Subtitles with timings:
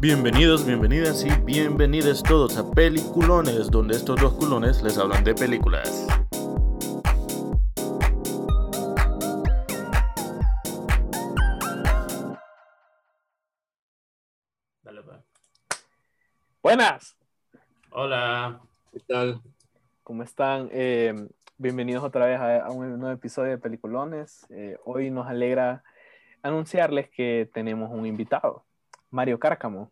[0.00, 6.06] Bienvenidos, bienvenidas y bienvenidos todos a Peliculones, donde estos dos culones les hablan de películas.
[14.82, 15.22] Dale, pa.
[16.62, 17.14] Buenas,
[17.90, 18.62] Hola.
[18.92, 19.42] ¿Qué tal?
[20.02, 20.70] ¿cómo están?
[20.72, 21.14] Eh,
[21.58, 24.46] bienvenidos otra vez a, a un nuevo episodio de Peliculones.
[24.48, 25.84] Eh, hoy nos alegra
[26.42, 28.64] anunciarles que tenemos un invitado,
[29.10, 29.90] Mario Cárcamo.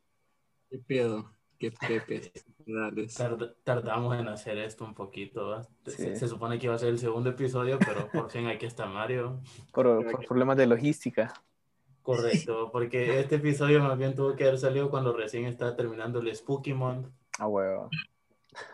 [0.71, 1.31] ¿Qué pedo?
[1.59, 2.33] ¿Qué pepe?
[2.67, 5.63] Tard- tardamos en hacer esto un poquito.
[5.85, 6.03] Se- Sí.
[6.03, 8.87] Se, se supone que iba a ser el segundo episodio, pero por fin aquí está
[8.87, 9.41] Mario.
[9.73, 11.33] Por, por problemas de logística.
[12.03, 16.35] Correcto, porque este episodio más bien tuvo que haber salido cuando recién estaba terminando el
[16.35, 17.09] Spooky Month.
[17.39, 17.91] Ah, huevo.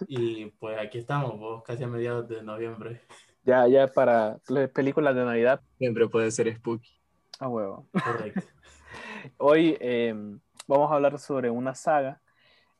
[0.06, 3.00] Y pues aquí estamos, vos, casi a mediados de noviembre.
[3.44, 5.60] Ya, ya para las películas de Navidad.
[5.78, 6.90] Siempre puede ser spooky.
[7.40, 7.86] Ah, huevo.
[7.92, 8.40] Correcto.
[9.38, 10.14] Hoy eh,
[10.66, 12.20] vamos a hablar sobre una saga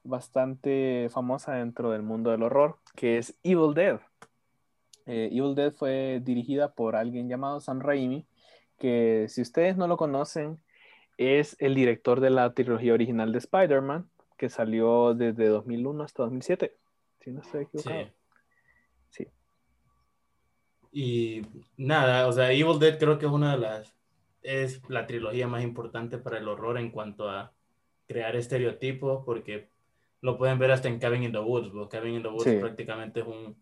[0.03, 4.01] bastante famosa dentro del mundo del horror, que es Evil Dead.
[5.07, 8.27] Eh, Evil Dead fue dirigida por alguien llamado Sam Raimi,
[8.79, 10.59] que si ustedes no lo conocen,
[11.17, 16.77] es el director de la trilogía original de Spider-Man, que salió desde 2001 hasta 2007,
[17.21, 18.05] si no estoy equivocado.
[19.11, 19.25] Sí.
[19.25, 19.29] Sí.
[20.93, 21.43] Y
[21.77, 23.95] nada, o sea, Evil Dead creo que es una de las,
[24.45, 27.53] es la trilogía más importante para el horror en cuanto a
[28.07, 29.71] crear estereotipos, porque
[30.21, 32.59] lo pueden ver hasta en Cabin in the Woods, porque Cabin in the Woods Sí.
[32.59, 33.57] prácticamente es un,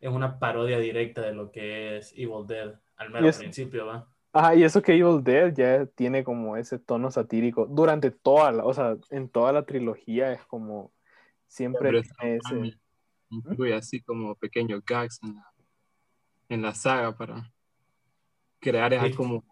[0.00, 4.08] es una parodia directa de lo que es Evil Dead, al es- principio, ¿va?
[4.34, 8.64] Ah, y eso que Evil Dead ya tiene como ese tono satírico durante toda la,
[8.64, 10.90] o sea, en toda la trilogía es como
[11.46, 12.78] siempre tiene ese...
[13.28, 15.52] Incluye así como pequeños gags en la,
[16.48, 17.50] en la saga para
[18.58, 19.14] crear Sí.
[19.14, 19.44] como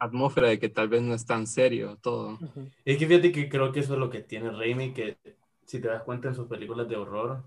[0.00, 2.38] atmósfera de que tal vez no es tan serio todo.
[2.84, 5.18] Es que fíjate que creo que eso es lo que tiene Raimi, que
[5.66, 7.44] si te das cuenta en sus películas de horror,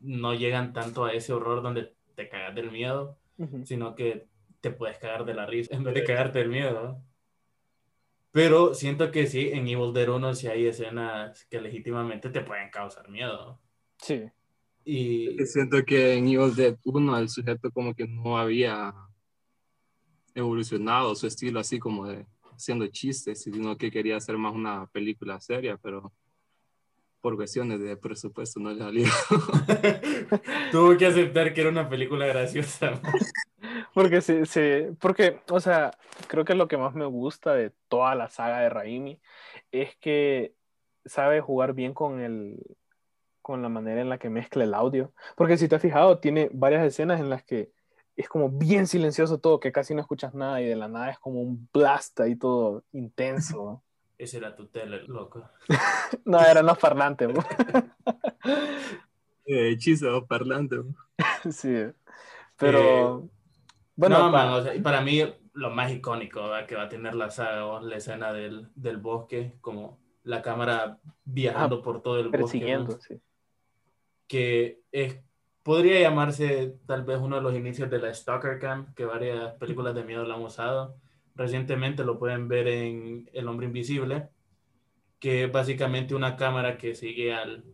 [0.00, 3.64] no llegan tanto a ese horror donde te cagas del miedo, Ujú.
[3.64, 4.26] sino que
[4.60, 7.00] te puedes cagar de la risa en vez de cagarte del miedo.
[8.32, 12.68] Pero siento que sí, en Evil Dead 1 sí hay escenas que legítimamente te pueden
[12.70, 13.60] causar miedo.
[13.98, 14.24] Sí,
[14.84, 18.92] Y Y siento que en Evil Dead 1 el sujeto como que no había
[20.34, 25.40] evolucionado su estilo así como de haciendo chistes, sino que quería hacer más una película
[25.40, 26.12] seria, pero
[27.20, 29.06] por cuestiones de presupuesto no le salió.
[30.70, 33.00] tuvo que aceptar que era una película graciosa.
[33.94, 35.90] porque sí, sí, porque, o sea,
[36.28, 39.20] creo que lo que más me gusta de toda la saga de Raimi
[39.72, 40.54] es que
[41.06, 42.62] sabe jugar bien con el,
[43.40, 46.50] con la manera en la que mezcla el audio, porque si te has fijado, tiene
[46.52, 47.70] varias escenas en las que
[48.16, 51.18] es como bien silencioso todo, que casi no escuchas nada y de la nada es
[51.18, 53.82] como un blast ahí todo intenso.
[54.18, 55.48] Ese era tu tele, loco.
[56.24, 57.28] No, eran los parlantes.
[57.32, 57.44] ¿no?
[59.46, 60.76] Eh, hechizo parlante.
[61.50, 61.84] Sí,
[62.56, 63.28] pero
[63.94, 65.20] bueno, no, pa- man, o sea, y para mí
[65.52, 66.66] lo más icónico ¿verdad?
[66.66, 71.82] que va a tener la saga, la escena del, del bosque, como la cámara viajando
[71.82, 73.20] por todo el bosque, persiguiendo, man, sí.
[74.26, 75.20] que es,
[75.64, 79.94] podría llamarse tal vez uno de los inicios de la Stalker Cam, que varias películas
[79.96, 80.94] de miedo la han usado.
[81.34, 84.28] Recientemente lo pueden ver en El Hombre Invisible,
[85.18, 87.64] que es básicamente una cámara que sigue al,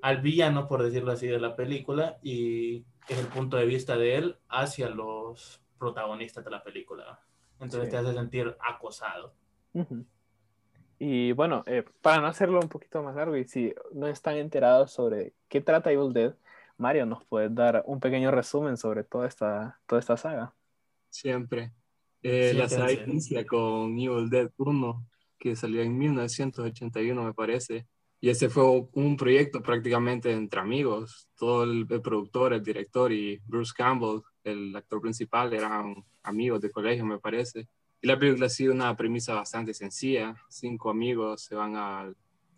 [0.00, 4.16] al villano, por decirlo así, de la película y es el punto de vista de
[4.16, 7.20] él hacia los protagonistas de la película.
[7.60, 7.90] Entonces Sí.
[7.90, 9.34] te hace sentir acosado.
[10.98, 14.92] Y bueno, eh, para no hacerlo un poquito más largo y si no están enterados
[14.92, 16.34] sobre qué trata Evil Dead,
[16.78, 20.54] Mario, ¿nos puedes dar un pequeño resumen sobre toda esta, toda esta saga?
[21.08, 21.72] Siempre.
[22.22, 25.06] Eh, la saga inicia con Evil Dead 1,
[25.38, 27.86] que salió en 1981, me parece.
[28.20, 31.28] Y ese fue un proyecto prácticamente entre amigos.
[31.36, 36.70] Todo el, el productor, el director y Bruce Campbell, el actor principal, eran amigos de
[36.70, 37.68] colegio, me parece.
[38.00, 40.34] Y la película sigue una premisa bastante sencilla.
[40.48, 42.12] Cinco amigos se van a, a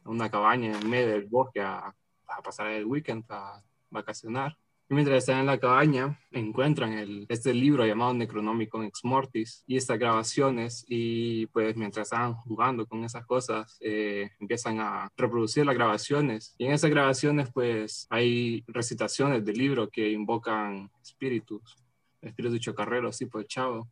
[0.04, 4.56] una cabaña en medio del bosque a, a pasar el weekend, a vacacionar.
[4.90, 9.76] Y mientras están en la cabaña, encuentran el, este libro llamado Necronomicon Ex Mortis y
[9.76, 10.84] estas grabaciones.
[10.88, 16.54] Y pues mientras estaban jugando con esas cosas, eh, empiezan a reproducir las grabaciones.
[16.56, 21.76] Y en esas grabaciones, pues hay recitaciones del libro que invocan espíritus,
[22.22, 23.90] espíritus chocarreros, pues chavo.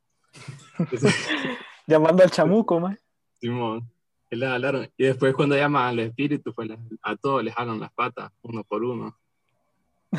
[0.78, 1.14] Entonces,
[1.86, 2.98] Llamando al chamuco, man.
[3.34, 3.88] Simón,
[4.28, 4.90] y.
[4.96, 6.68] Y después cuando llaman al espíritu, pues
[7.02, 9.16] a todos les jalan las patas, uno por uno.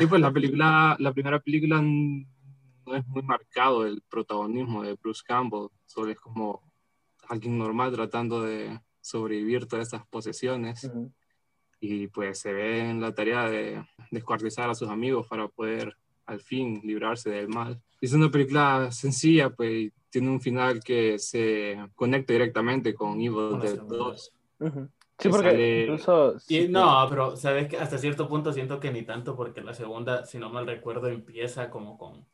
[0.00, 5.22] Y pues la película, la primera película no es muy marcado el protagonismo de Bruce
[5.26, 6.62] Campbell, solo es como
[7.28, 11.12] alguien normal tratando de sobrevivir todas estas posesiones Ujú.
[11.80, 15.96] y pues se ve en la tarea de descuartizar a sus amigos para poder
[16.26, 17.80] al fin librarse del mal.
[18.00, 23.74] Es una película sencilla, pues tiene un final que se conecta directamente con Evil Dead
[23.74, 23.96] segunda.
[23.96, 24.32] 2.
[24.60, 24.88] Ujú.
[25.20, 26.34] Sí, Que porque sale- incluso...
[26.48, 29.74] Y sí, no, pero sabes que hasta cierto punto siento que ni tanto, porque la
[29.74, 32.24] segunda, si no mal recuerdo, empieza como con.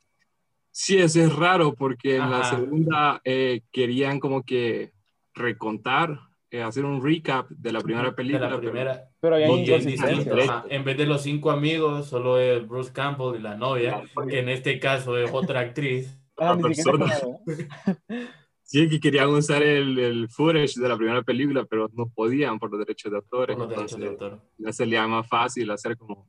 [0.71, 2.57] Sí, eso es raro porque en la Ajá.
[2.57, 4.93] segunda eh, querían como que
[5.33, 6.19] recontar,
[6.51, 8.51] eh, hacer un recap de la primera de película.
[8.51, 9.09] la pero- primera.
[9.19, 10.17] Pero hay inconsistencias.
[10.19, 10.65] distinto, ajá.
[10.69, 14.49] En vez de los cinco amigos, solo es Bruce Campbell y la novia, que en
[14.51, 16.19] este caso es otra actriz.
[16.37, 17.07] Ah, otra persona.
[18.67, 22.71] Sí, que querían usar el, el footage de la primera película, pero no podían por
[22.71, 23.57] los derechos de autores.
[23.57, 24.41] Por los derechos de autor.
[24.59, 26.27] ya se le da más fácil hacer como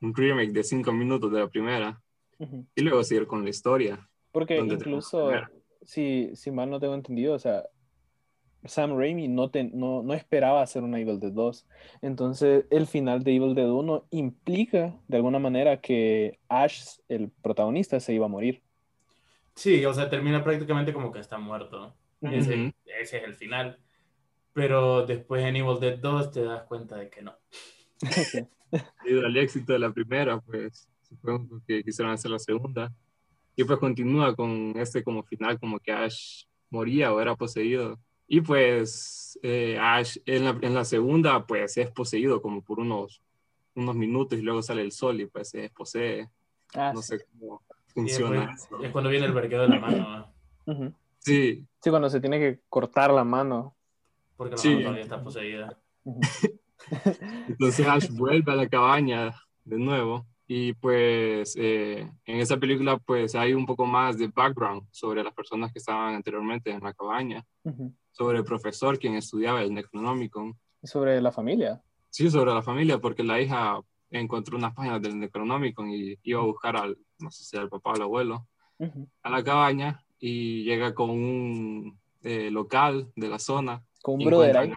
[0.00, 2.00] un remake de cinco minutos de la primera
[2.38, 2.66] Ujú.
[2.74, 4.08] y luego seguir con la historia.
[4.30, 5.30] Porque incluso,
[5.82, 7.64] si, si mal no tengo entendido, o sea,
[8.64, 11.66] Sam Raimi no, te- no, no esperaba hacer una Evil Dead 2.
[12.02, 17.98] Entonces, el final de Evil Dead 1 implica, de alguna manera, que Ash, el protagonista,
[18.00, 18.62] se iba a morir.
[19.60, 21.94] Sí, o sea, termina prácticamente como que está muerto.
[22.22, 22.72] Ese, Ujú.
[22.86, 23.78] ese es el final.
[24.54, 27.34] Pero después en Evil Dead 2 te das cuenta de que no.
[29.04, 32.90] Debido al éxito de la primera, pues supongo que quisieron hacer la segunda.
[33.54, 38.00] Y pues continúa con este como final, como que Ash moría o era poseído.
[38.26, 43.20] Y pues eh, Ash en la, en la segunda, pues es poseído como por unos,
[43.74, 46.30] unos minutos y luego sale el sol y pues se desposee.
[46.72, 47.18] Ah, No sí.
[47.18, 47.62] sé cómo
[47.94, 48.82] Funciona después eso.
[48.84, 50.26] es cuando viene el vergueo de la mano,
[50.66, 50.72] ¿no?
[50.72, 50.94] Ujú.
[51.18, 53.74] Sí, Sí, cuando se tiene que cortar la mano.
[54.36, 54.68] porque la Sí.
[54.70, 55.78] mano todavía está poseída.
[57.48, 59.34] Entonces Ash vuelve a la cabaña
[59.64, 60.26] de nuevo.
[60.46, 65.32] Y pues eh, en esa película pues hay un poco más de background sobre las
[65.32, 67.44] personas que estaban anteriormente en la cabaña.
[67.64, 67.92] Ujú.
[68.12, 70.54] sobre el profesor quien estudiaba el Necronomicon.
[70.82, 71.80] Y sobre la familia.
[72.10, 76.44] Sí, sobre la familia, porque la hija encontró unas páginas del Necronomicon y iba a
[76.44, 78.46] buscar al, no sé si al papá o al abuelo,
[78.78, 79.08] Ujú.
[79.22, 83.82] a la cabaña y llega con un eh, local de la zona.
[84.02, 84.72] Con un brother ahí.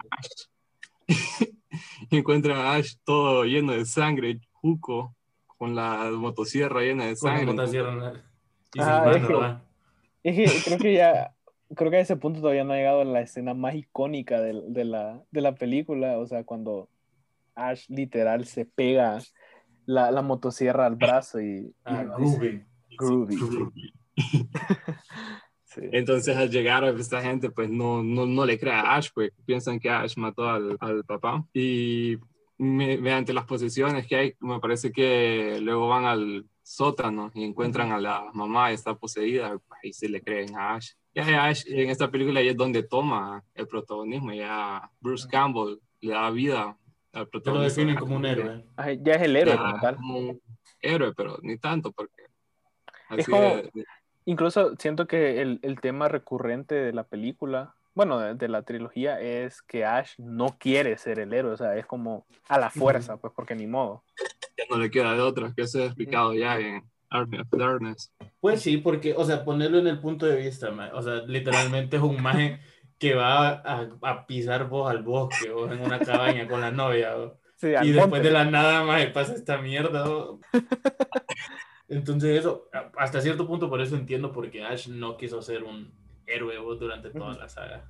[2.10, 2.94] encuentran a Ash.
[2.94, 5.14] a todo lleno de sangre, juco,
[5.58, 7.54] con la motosierra llena de Con la sangre.
[7.54, 8.12] motosierra
[8.74, 10.30] y Ah, es que-.
[10.30, 11.34] Es que creo que ya,
[11.74, 14.84] creo que a ese punto todavía no ha llegado la escena más icónica del- de,
[14.84, 16.88] la, de la película, o sea, cuando
[17.54, 19.20] Ash literal se pega
[19.86, 22.66] la, la motosierra al brazo y, Ah, y dice,
[22.98, 23.36] groovy.
[23.36, 23.92] Groovy.
[25.64, 25.80] Sí.
[25.90, 29.32] Entonces al llegar a esta gente pues no, no, no le cree a Ash, pues
[29.44, 31.44] piensan que Ash mató al, al papá.
[31.52, 32.16] Y
[32.58, 37.90] me- mediante las posiciones que hay, me parece que luego van al sótano y encuentran
[37.90, 40.92] a la mamá y está poseída, ahí sí le creen a Ash.
[41.12, 46.12] Ya Ash en esta película ya es donde toma el protagonismo, ya Bruce Campbell le
[46.12, 46.78] da vida
[47.14, 48.64] al Te lo definen como un héroe.
[49.02, 49.96] Ya es el héroe Ya como tal.
[49.96, 50.40] como un
[50.80, 52.24] héroe, pero ni tanto porque...
[53.08, 53.84] Así como- de- de-
[54.26, 59.20] Incluso siento que el, el tema recurrente de la película, bueno, de, de la trilogía,
[59.20, 63.18] es que Ash no quiere ser el héroe, o sea, es como a la fuerza,
[63.18, 64.02] pues porque ni modo.
[64.56, 68.14] ya no le queda de otra, que eso he explicado ya en Army of Darkness.
[68.40, 72.02] Pues sí, porque, o sea, ponerlo en el punto de vista, o sea, literalmente es
[72.02, 72.60] un maje
[72.98, 77.16] que va a, a pisar vos al bosque o en una cabaña con la novia.
[77.16, 78.20] o- Sí, y después monte.
[78.22, 80.08] de la nada más pasa esta mierda.
[80.10, 80.40] o.
[81.88, 85.92] Entonces eso, hasta cierto punto por eso entiendo por qué Ash no quiso ser un
[86.26, 87.84] héroe o, durante toda la saga.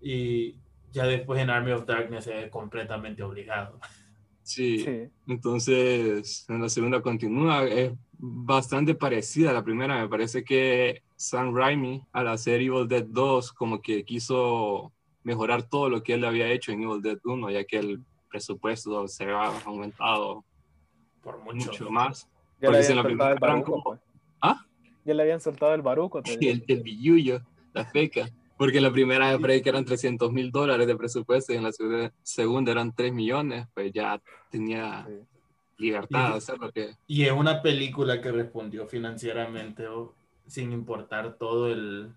[0.00, 0.56] Y
[0.90, 3.78] ya después en Army of Darkness es completamente obligado.
[4.44, 4.80] Sí.
[4.80, 5.08] Sí.
[5.28, 7.92] entonces en la segunda continúa, es
[8.24, 13.52] bastante parecida a la primera, me parece que Sam Raimi al hacer Evil Dead 2
[13.52, 14.92] como que quiso
[15.24, 18.00] mejorar todo lo que él había hecho en Evil Dead 1, ya que el
[18.30, 20.44] presupuesto se había aumentado
[21.22, 21.72] Por mucho.
[21.72, 22.28] mucho más.
[22.60, 24.00] Ya le Porque habían la soltado el baruco, como- pues.
[24.40, 24.64] ¿Ah?
[25.04, 26.22] Ya le habían soltado el baruco.
[26.22, 27.40] te el, el billullo,
[27.72, 28.28] la feca.
[28.56, 31.64] Porque en la primera me parece que eran 300 mil dólares de presupuesto y en
[31.64, 35.14] la segunda, segunda eran 3 millones, pues ya tenía Sí.
[35.82, 36.90] Libertad Y- de hacer lo que...
[37.06, 40.14] Y es una película que respondió financieramente o,
[40.46, 42.12] sin importar todo el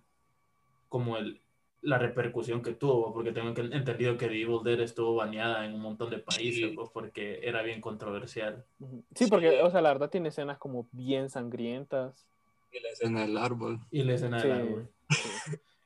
[0.90, 1.42] como el
[1.82, 5.76] la repercusión que tuvo, porque tengo que- entendido que The Evil Dead estuvo baneada en
[5.76, 6.76] un montón de países, Sí.
[6.76, 8.66] pues, porque era bien controversial.
[9.14, 12.26] Sí, porque, o sea, la verdad tiene escenas como bien sangrientas.
[12.72, 13.80] y la escena del árbol.
[13.92, 14.48] Y la escena Sí.
[14.48, 14.90] del árbol.
[15.10, 15.30] sí.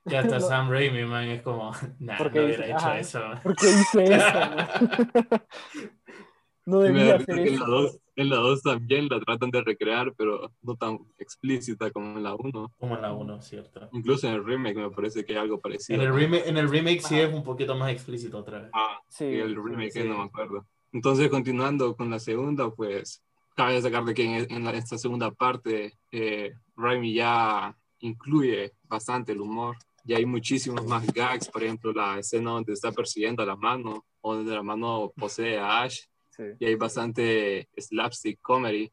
[0.06, 0.48] Y hasta No.
[0.48, 3.00] Sam Raimi, man, es como, nah, ¿Por no qué hubiera dice- hecho ajá.
[3.00, 3.20] eso.
[3.20, 3.40] man.
[3.44, 4.26] ¿Por qué hice eso?
[6.70, 7.64] no debía hacer que en eso.
[7.66, 12.18] la, dos, En la 2 también la tratan de recrear, pero no tan explícita como
[12.18, 12.74] en la 1.
[12.78, 13.90] Como en la 1, ¿cierto?
[13.94, 16.02] Incluso en el remake me parece que hay algo En parecido.
[16.04, 18.70] el, remake, en el remake sí es un poquito más explícito otra vez.
[18.74, 20.04] Ah, Sí, y el remake sí.
[20.04, 20.66] no me acuerdo.
[20.92, 23.24] Entonces, continuando con la segunda, pues
[23.56, 29.32] cabe destacar de que en, en la- esta segunda parte eh, Raimi ya incluye bastante
[29.34, 29.76] el humor.
[30.06, 34.06] Y hay muchísimos más gags, por ejemplo, la escena donde está persiguiendo a la mano,
[34.22, 36.00] o donde la mano posee a Ash.
[36.40, 36.46] Sí.
[36.60, 38.92] Y hay bastante slapstick comedy,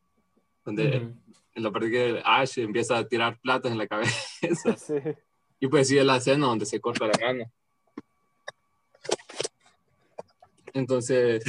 [0.64, 1.14] donde Ujú.
[1.54, 4.16] en la parte que Ash empieza a tirar platos en la cabeza.
[4.76, 4.94] Sí.
[5.58, 7.50] Y pues sí, es la escena donde se corta la mano.
[10.74, 11.42] Entonces,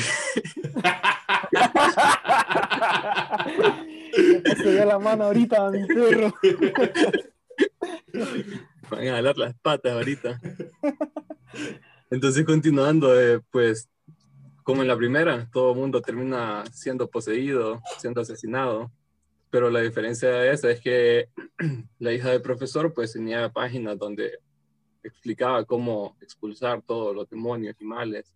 [4.64, 6.34] Se dio la mano ahorita a mi perro.
[8.90, 10.40] van a jalar las patas ahorita.
[12.10, 13.90] Entonces, continuando, eh, pues,
[14.68, 18.92] como en la primera, todo el mundo termina siendo poseído, siendo asesinado.
[19.50, 21.30] Pero la diferencia de esa es que
[22.00, 24.40] la hija del profesor, pues, tenía páginas donde
[25.04, 28.34] explicaba cómo expulsar todos los demonios y males.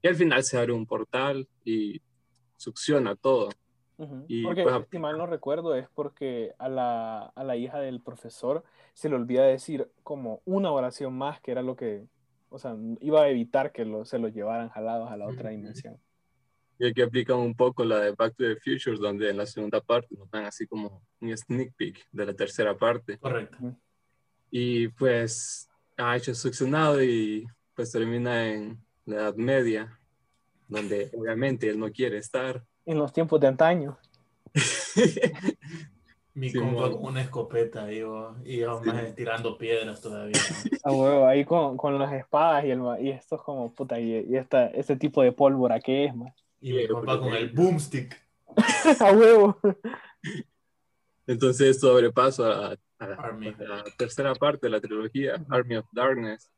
[0.00, 2.00] Y al final se abre un portal y
[2.56, 3.48] succiona todo.
[3.96, 4.24] Ujú.
[4.28, 8.00] Y, porque, pues, si mal no recuerdo, es porque a la, a la hija del
[8.00, 8.62] profesor
[8.94, 12.06] se le olvida decir como una oración más, que era lo que,
[12.52, 15.98] o sea, iba a evitar que lo, se los llevaran jalados a la otra dimensión.
[16.78, 19.80] Y aquí aplican un poco la de Back to the Future, donde en la segunda
[19.80, 23.18] parte nos dan así como un sneak peek de la tercera parte.
[23.18, 23.76] Correcto.
[24.50, 29.98] Y pues ha hecho succionado y pues termina en la Edad Media,
[30.68, 32.64] donde obviamente él no quiere estar.
[32.84, 33.98] En los tiempos de antaño.
[36.34, 40.32] Mi Sí, compa con una escopeta y yo, y yo más tirando piedras todavía.
[40.84, 44.26] A huevo, ahí con, con las espadas y, el, y esto es como, puta, y,
[44.28, 46.34] y esta, este tipo de pólvora, ¿qué es, más?
[46.60, 48.18] Y mi compa con el boomstick.
[49.00, 49.58] A huevo.
[51.26, 55.86] Entonces esto abre paso a, a a la tercera parte de la trilogía, Army of
[55.92, 56.50] Darkness,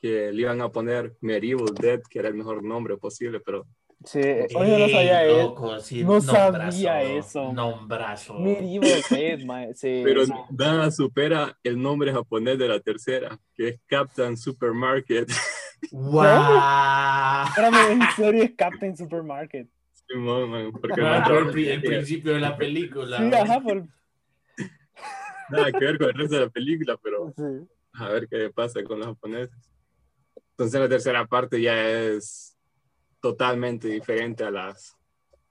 [0.00, 3.66] que le iban a poner Medieval Dead, que era el mejor nombre posible, pero
[4.04, 5.42] Sí, oye, no sabía Ey, eso.
[5.48, 7.52] loco, sí, no nombrazo, sabía eso.
[7.52, 8.38] Nombrazo.
[8.38, 10.02] Medieval Dead, sí.
[10.04, 15.28] pero nada supera el nombre japonés de la tercera, que es Captain Supermarket.
[15.90, 16.22] ¡Wow!
[17.48, 19.68] Espérame, en serio es Captain Supermarket.
[20.08, 23.18] Simón, man, porque Ah, no- el principio de la película.
[23.18, 23.84] Sí, ajá, por...
[25.50, 27.68] nada que ver con el resto de la película, pero sí.
[27.94, 29.54] a ver qué pasa con los japoneses.
[30.50, 32.47] Entonces la tercera parte ya es
[33.28, 34.96] totalmente diferente a las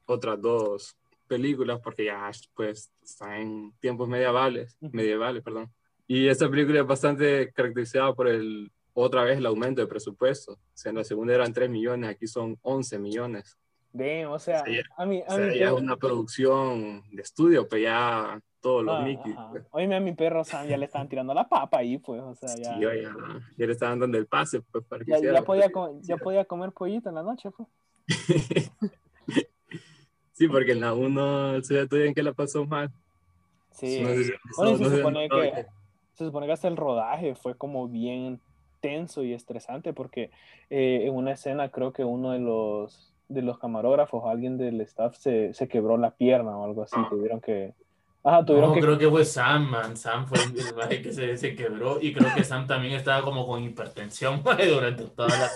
[0.08, 5.72] otras dos películas porque ya pues está en tiempos medievales, medievales, perdón.
[6.08, 10.54] Y esta película es bastante caracterizada por el otra vez el aumento de presupuesto.
[10.54, 13.56] O sea, en la segunda eran 3 millones, aquí son 11 millones.
[13.94, 15.76] Damn, o sea, Sí, a mí, O a sea, mi ya es perro...
[15.76, 19.36] una producción de estudio, pero ya todos los Ah, Mickey.
[19.52, 22.36] pues, Oíme, a mi perro Sam ya le estaban tirando la papa ahí, pues, o
[22.36, 22.92] sea, ya, sí, ya,
[23.58, 25.70] ya le estaban dando el pase pues, para que ya, hiciera ya podía,
[26.36, 27.68] ya comer pollito en la noche, pues.
[30.34, 32.92] sí, porque en la 1 el sujeto en que la pasó mal.
[33.72, 34.02] Sí.
[34.02, 34.10] No
[34.58, 35.66] Bueno, no se supone que,
[36.14, 38.40] se supone que hasta el rodaje fue como bien
[38.80, 40.30] tenso y estresante porque
[40.70, 44.80] eh, en una escena creo que uno de los de los camarógrafos o alguien del
[44.82, 47.08] staff se, se quebró la pierna o algo así, Ah.
[47.10, 47.74] tuvieron que
[48.24, 49.96] ajá, tuvieron No, que creo que fue Sam, man.
[49.98, 53.48] Sam fue el maje que se, se quebró y creo que Sam también estaba como
[53.48, 55.52] con hipertensión maje, durante toda la-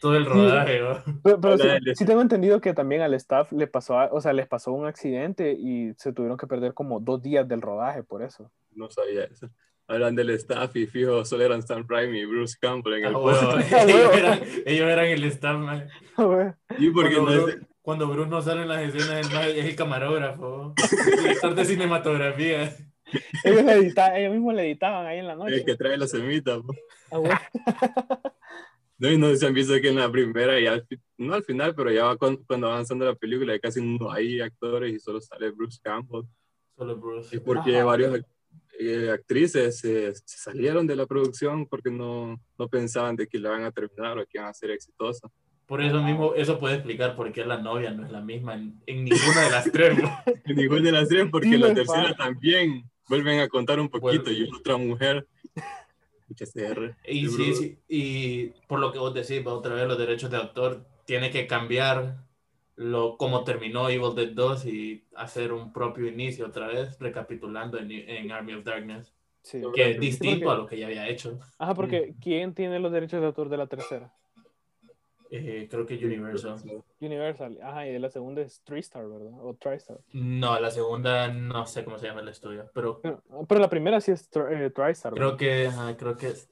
[0.00, 0.80] todo el rodaje.
[0.80, 1.02] ¿no?
[1.22, 4.32] pero, pero sí, sí tengo entendido que también al staff le pasó, a- o sea,
[4.32, 8.22] les pasó un accidente y se tuvieron que perder como dos días del rodaje por
[8.22, 8.50] eso.
[8.74, 9.48] No sabía eso.
[9.88, 13.14] Hablan del staff y fijo, solo eran Stan Raimi y Bruce Campbell en Ah, el
[13.14, 13.76] huevo, puesto.
[13.86, 15.86] ellos, eran, ellos eran el staff, maje.
[16.78, 17.56] Y porque no es,
[17.86, 20.74] cuando Bruce no sale en las escenas, el es el camarógrafo,
[21.22, 22.62] director de cinematografía.
[23.44, 25.64] ellos, edita- ellos mismos le editaban ahí en la el noche.
[25.64, 26.58] que trae la semita.
[27.12, 27.38] Ah, bueno.
[28.98, 30.86] No, y no si han visto que en la primera, ya al
[31.18, 34.90] no al final, pero ya va cuando, cuando avanzando la película, casi no hay actores
[34.94, 36.22] y solo sale Bruce Campbell.
[36.78, 37.36] Solo Bruce.
[37.36, 37.84] Es porque Ajá.
[37.84, 38.20] varios
[38.80, 43.50] eh, actrices eh, se salieron de la producción porque no, no pensaban de que la
[43.50, 45.30] van a terminar o que iban a ser exitosas.
[45.66, 48.80] Por eso mismo, eso puede explicar por qué la novia no es la misma en,
[48.86, 49.98] en ninguna de las tres.
[50.46, 52.14] Y Ninguna de las tres, porque Sí, la tercera pasa.
[52.16, 54.32] también vuelven a contar un poquito Vuelve.
[54.40, 55.26] y es otra mujer.
[56.28, 56.96] HCR.
[57.06, 60.36] Y, sí, sí, y por lo que vos decís, va otra vez los derechos de
[60.36, 62.16] autor, tiene que cambiar
[62.74, 67.90] lo, cómo terminó Evil Dead 2 y hacer un propio inicio otra vez, recapitulando en,
[67.90, 69.62] en Army of Darkness, Sí.
[69.74, 71.38] que es distinto porque- a lo que ya había hecho.
[71.58, 74.12] Ajá, porque ¿quién tiene los derechos de autor de la tercera?
[75.38, 76.60] Eh, creo que Universal.
[77.00, 77.58] Universal.
[77.62, 79.32] Ajá, y la segunda es TriStar, ¿verdad?
[79.42, 79.98] O TriStar.
[80.12, 84.00] No, la segunda no sé cómo se llama el estudio, pero Pero, pero la primera
[84.00, 85.12] sí es eh, TriStar.
[85.14, 86.48] creo que, ajá, creo que es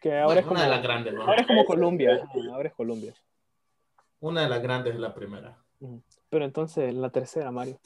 [0.00, 1.22] que ahora es como, una de las grandes, ¿no?
[1.22, 2.14] ahora es como Colombia.
[2.14, 3.14] ajá, ahora es Colombia.
[4.20, 5.58] Una de las grandes es la primera.
[6.28, 7.78] Pero entonces, la tercera, Mario.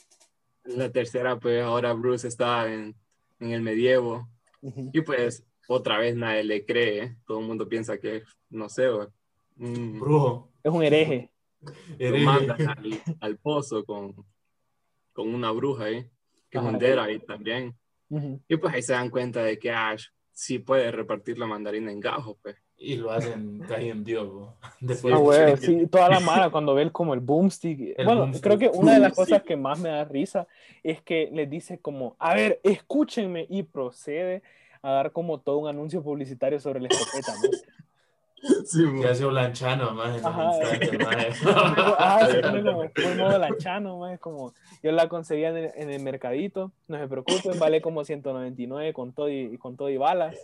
[0.64, 2.94] La tercera, pues ahora Bruce está en,
[3.40, 4.28] en el medievo
[4.92, 7.16] y pues otra vez nadie le cree.
[7.26, 8.88] Todo el mundo piensa que, no sé,
[9.58, 10.48] un, Brujo.
[10.62, 11.30] Es un hereje.
[11.60, 14.14] lo Eres- mandan al, al pozo con,
[15.12, 16.02] con una bruja ahí,
[16.50, 16.68] que es Ajá.
[16.68, 17.74] un Dead ahí también.
[18.08, 18.40] Ujú.
[18.48, 22.00] Y pues ahí se dan cuenta de que Ash sí puede repartir la mandarina en
[22.00, 22.56] gajos, pues.
[22.78, 24.50] Y lo hacen casi en Dios.
[24.80, 27.94] Después Ah, güey, sí, toda la mala cuando ve el- como el boomstick.
[27.96, 28.42] El bueno, boomstick.
[28.44, 30.46] creo que una de las cosas que más me da risa
[30.82, 34.42] es que les dice como, a ver, escúchenme y procede
[34.82, 37.48] a dar como todo un anuncio publicitario sobre la escopeta, ¿no?
[38.64, 40.50] Sí, Que hace Blanchano, más en Ajá.
[40.58, 40.98] instante.
[41.98, 44.52] Ah, se pone como full modo lanchano, más como
[44.82, 49.12] yo la conseguía en el, en el mercadito, no se preocupen, vale como 199 con
[49.12, 50.36] todo y con todo y balas.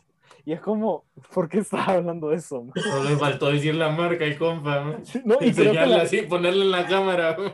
[0.47, 2.63] Y es como, ¿por qué estás hablando de eso?
[2.63, 2.73] man?
[2.83, 5.03] Solo le faltó decir la marca y compa, man.
[5.25, 7.37] No, y Enseñarla la- así, ponerle en la cámara.
[7.39, 7.53] man.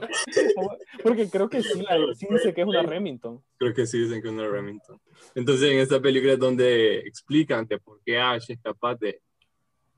[1.03, 3.43] porque creo que sí, la, sí dice que es una Remington.
[3.59, 5.01] Creo que sí dicen que es una Remington.
[5.35, 9.21] Entonces, en esta película es donde explican que por qué Ash es capaz de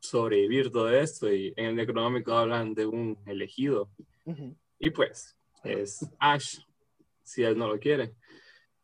[0.01, 3.91] sobrevivir todo esto y en el Necronómico hablan de un elegido.
[4.79, 6.59] Y pues, es Ash,
[7.23, 8.15] si él no lo quiere.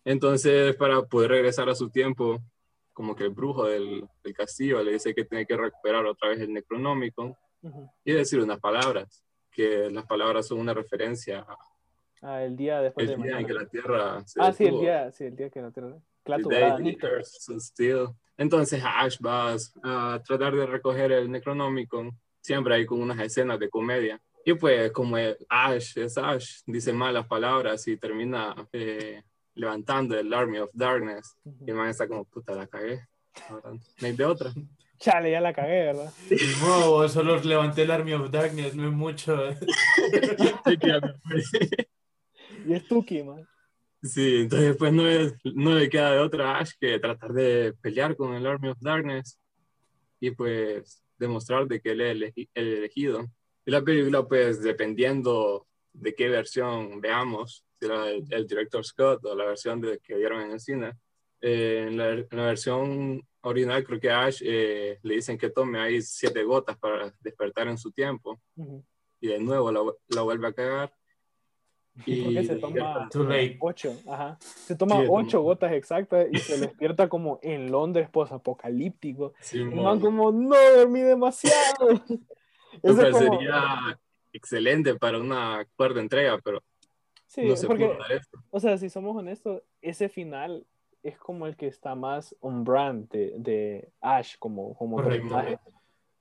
[0.05, 2.41] Entonces, para poder regresar a su tiempo,
[2.93, 6.41] como que el brujo del, del castillo le dice que tiene que recuperar otra vez
[6.41, 7.37] el Necronómico
[8.05, 11.45] y decir unas palabras, que las palabras son una referencia
[12.23, 14.81] Ah, el día después al de día en que la Tierra se Ah, sí, el
[14.81, 15.81] día, sí, el día que no te
[16.27, 18.17] Claro.
[18.37, 23.71] Entonces Ash va a tratar de recoger el Necronomicon, siempre hay con unas escenas de
[23.71, 24.21] comedia.
[24.45, 25.17] Y pues como
[25.49, 29.23] Ash es Ash, dice malas palabras y termina eh,
[29.55, 31.37] levantando el Army of Darkness.
[31.65, 33.07] Y el man está como, puta, la cagué.
[33.51, 34.53] No hay de otra.
[34.99, 36.13] Chale, ya la cagué, ¿verdad?
[36.31, 39.37] Y no, solo levanté el Army of Darkness, no es mucho.
[40.65, 41.69] Me fui.
[42.67, 43.47] Y es Tuki, man.
[44.09, 47.75] Sí, entonces pues no, es- no le queda de otra a Ash que tratar de
[47.81, 49.39] pelear con el Army of Darkness
[50.21, 53.27] y pues demostrar de que él es el, elegi- el elegido.
[53.65, 59.25] Y la película pues dependiendo de qué versión veamos, si era el, el director Scott
[59.25, 60.93] o la versión de, que dieron en el cine,
[61.41, 65.51] eh, en, la, en la versión original creo que a Ash eh, le dicen que
[65.51, 68.41] tome ahí siete gotas para despertar en su tiempo
[69.21, 70.93] y de nuevo la, la vuelve a cagar.
[72.05, 73.09] ¿Y por qué se toma
[73.61, 73.97] ocho?
[74.07, 74.37] Ajá.
[74.41, 79.33] Se toma Sí, ocho gotas exactas y se despierta como en Londres post-apocalíptico.
[79.41, 81.89] Sí, como, no, dormí demasiado.
[81.89, 81.95] Lo
[82.83, 84.01] Ese cual es como- sería
[84.33, 86.63] excelente para una cuarta entrega, pero
[87.27, 88.39] Sí, no se porque, pudo dar esto.
[88.51, 90.67] o sea, si somos honestos, ese final
[91.03, 95.59] es como el que está más on brand de, de Ash como, como personaje.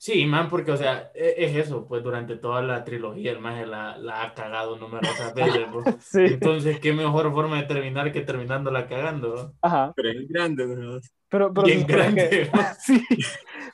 [0.06, 3.66] Sí, man, porque, o sea, e- es eso, pues durante toda la trilogía el maje
[3.66, 5.84] la, la ha cagado numerosas veces, bro.
[6.00, 6.20] Sí.
[6.26, 9.56] Entonces, qué mejor forma de terminar que terminándola cagando?
[9.64, 9.94] Ajá.
[9.96, 11.00] Pero es grande, ¿no?
[11.28, 13.04] Pero, pero Bien se supone grande, que- sí,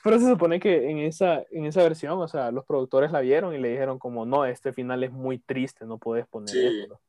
[0.05, 3.53] pero se supone que en esa, en esa versión, o sea, los productores la vieron
[3.53, 6.65] y le dijeron como, no, este final es muy triste, no puedes poner Sí.
[6.83, 7.01] esto.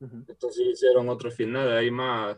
[0.00, 2.36] Entonces hicieron otro final ahí más,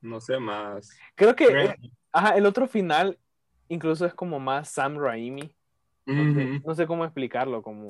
[0.00, 0.96] no sé, más.
[1.16, 1.90] Creo que, Grande.
[2.12, 3.18] ajá, el otro final
[3.68, 5.52] incluso es como más Sam Raimi.
[6.06, 6.66] No sé, Ujú.
[6.66, 7.88] no sé cómo explicarlo, como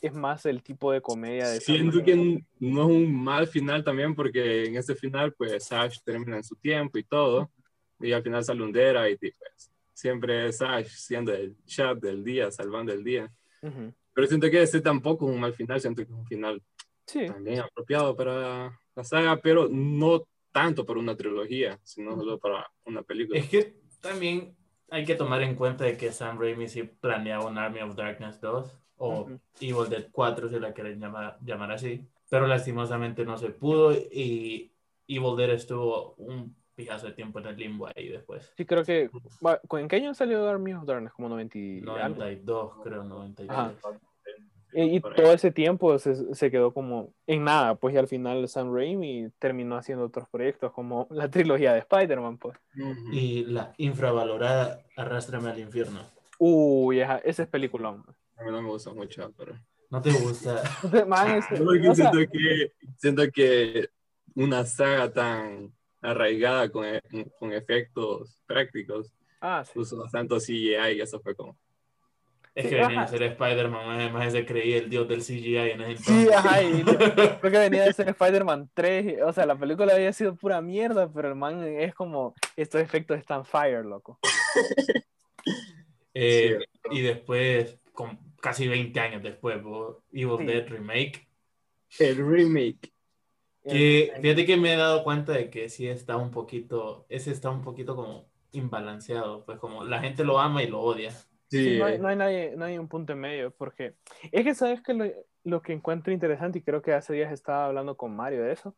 [0.00, 2.14] es más el tipo de comedia de Siento que
[2.58, 6.56] no es un mal final también, porque en este final, pues Ash termina en su
[6.56, 7.50] tiempo y todo,
[8.00, 9.34] y al final sale un Dera y pues,
[9.92, 13.32] siempre es Ash siendo el chat del día, salvando el día.
[13.62, 13.94] Ujú.
[14.12, 16.62] Pero siento que este tampoco es un mal final, siento que es un final
[17.06, 22.66] Sí, también apropiado para la saga, pero no tanto para una trilogía, sino solo para
[22.84, 23.38] una película.
[23.40, 24.56] Es que también
[24.94, 28.40] hay que tomar en cuenta de que Sam Raimi sí planeaba un Army of Darkness
[28.40, 29.40] 2 o Ujú.
[29.60, 34.72] Evil Dead 4 si la quieren llamar, llamar así, pero lastimosamente no se pudo y
[35.08, 38.52] Evil Dead estuvo un pijazo de tiempo en el limbo ahí después.
[38.56, 39.10] sí creo que...
[39.72, 41.12] ¿En qué año salió Army of Darkness?
[41.12, 41.96] Como 90 y algo.
[41.96, 43.50] 92, creo, 93.
[43.50, 43.72] Ajá.
[44.76, 48.74] Y, todo ese tiempo se, se quedó como en nada, pues y al final Sam
[48.74, 52.58] Raimi terminó haciendo otros proyectos como la trilogía de Spider-Man, pues.
[53.12, 56.00] Y la infravalorada Arrástrame al infierno.
[56.38, 58.04] Uy, esa- ese es peliculón.
[58.36, 59.54] A mí no me gusta mucho, pero...
[59.90, 60.62] ¿No te gusta?
[61.06, 61.38] Man,
[61.88, 63.88] o sea, siento, que, siento que
[64.34, 67.00] una saga tan arraigada con, e-
[67.38, 69.78] con efectos prácticos, ah, sí.
[69.78, 71.56] usó tanto CGI y eso fue como...
[72.54, 73.02] Es Sí, que venía ajá.
[73.02, 76.34] a ser Spider-Man, maje, se creía el dios del CGI en ese Sí, entonces.
[76.36, 76.82] ajá, y
[77.40, 81.10] creo que venía de ser Spider-Man 3, o sea, la película había sido pura mierda,
[81.12, 84.20] pero el man es como, estos efectos están fire, loco.
[86.14, 86.58] Eh,
[86.90, 89.56] y después, con casi 20 años después,
[90.12, 90.44] Evil Sí.
[90.46, 91.28] Dead Remake.
[91.98, 92.92] El remake.
[93.64, 97.50] Que fíjate que me he dado cuenta de que sí está un poquito, ese está
[97.50, 101.12] un poquito como imbalanceado, pues como la gente lo ama y lo odia.
[101.58, 103.94] Sí, Sí, no, hay, eh, no hay nadie, no hay un punto en medio, porque
[104.32, 105.04] es que sabes que lo,
[105.44, 108.74] lo que encuentro interesante, y creo que hace días estaba hablando con Mario de eso,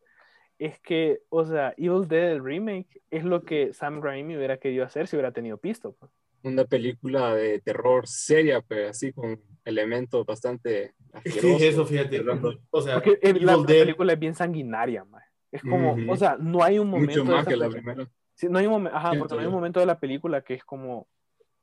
[0.59, 4.85] es que, o sea, Evil Dead, el remake, es lo que Sam Raimi hubiera querido
[4.85, 5.95] hacer si hubiera tenido pisto.
[5.99, 6.11] pues.
[6.43, 11.61] una película de terror seria, pero así con elementos bastante asquerosos.
[11.61, 12.25] es eso, fíjate.
[12.71, 15.23] O sea, Porque la, Evil la Dead, película es bien sanguinaria, man.
[15.53, 16.13] Es como, Ujú.
[16.13, 17.25] o sea, no hay un momento.
[17.25, 18.09] Mucho más que la primera.
[18.35, 20.55] Sí, no hay un momento, ajá, porque no hay un momento de la película que
[20.55, 21.07] es como,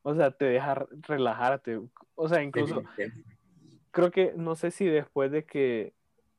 [0.04, 1.82] o sea, te deja relajarte.
[2.16, 2.84] O sea, incluso
[3.92, 5.94] creo que, no sé si después de que,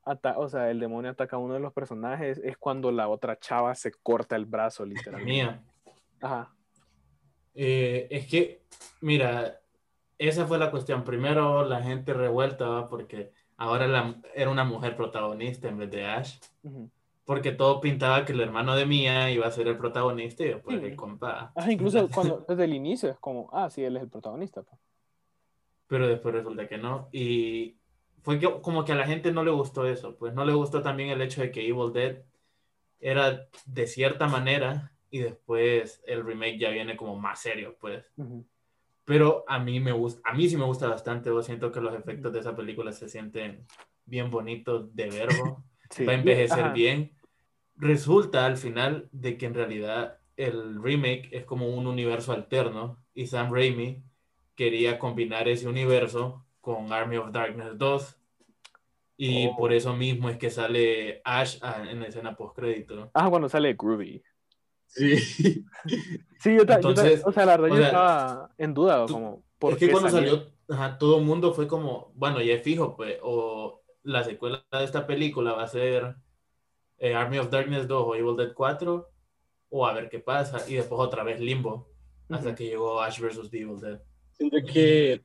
[0.04, 3.38] ata- o sea, el demonio ataca a uno de los personajes, es cuando la otra
[3.38, 5.32] chava se corta el brazo, literalmente.
[5.32, 5.62] mía.
[6.20, 6.54] Ajá.
[7.54, 8.62] Eh, es que,
[9.00, 9.60] mira,
[10.18, 11.04] esa fue la cuestión.
[11.04, 12.88] Primero, la gente revuelta, ¿va?
[12.88, 16.38] porque ahora la- era una mujer protagonista en vez de Ash.
[16.62, 16.90] ujú.
[17.24, 20.78] Porque todo pintaba que el hermano de Mia iba a ser el protagonista y después
[20.78, 20.84] Sí.
[20.86, 21.52] el compa.
[21.56, 24.62] Ajá, incluso cuando, desde el inicio es como, ah, sí, él es el protagonista.
[24.62, 24.78] pues.
[25.86, 27.08] Pero después resulta que no.
[27.12, 27.76] Y
[28.22, 30.16] fue que, como que a la gente no le gustó eso.
[30.16, 32.18] Pues no le gustó también el hecho de que Evil Dead
[33.00, 38.04] era de cierta manera y después el remake ya viene como más serio, pues.
[38.16, 38.44] Ujú.
[39.04, 41.28] Pero a mí me gusta, a mí sí me gusta bastante.
[41.30, 43.66] Yo siento que los efectos de esa película se sienten
[44.06, 45.62] bien bonitos de verbo.
[45.94, 46.04] Sí.
[46.04, 46.72] va a envejecer Ajá.
[46.72, 47.12] bien.
[47.76, 53.26] Resulta al final de que en realidad el remake es como un universo alterno y
[53.26, 54.02] Sam Raimi
[54.56, 58.16] quería combinar ese universo con Army of Darkness 2
[59.16, 59.56] y Oh.
[59.56, 63.10] por eso mismo es que sale Ash en la escena post crédito.
[63.14, 64.22] Ah, cuando sale Groovy.
[64.86, 65.16] Sí.
[66.38, 68.74] Sí, yo, ta- yo ta- Entonces, o sea, la verdad o yo sea, estaba en
[68.74, 70.30] duda, tú- como, ¿por Es que qué cuando salió?
[70.36, 74.64] salió, ajá, todo el mundo fue como, bueno, ya es fijo, pues, o la secuela
[74.70, 76.14] de esta película va a ser
[76.98, 79.10] eh, Army of Darkness 2 o Evil Dead 4,
[79.70, 81.90] o a ver qué pasa, y después otra vez Limbo,
[82.28, 82.56] hasta Ujú.
[82.56, 83.50] que llegó Ash vs.
[83.50, 84.00] The Evil Dead.
[84.32, 85.24] Siento que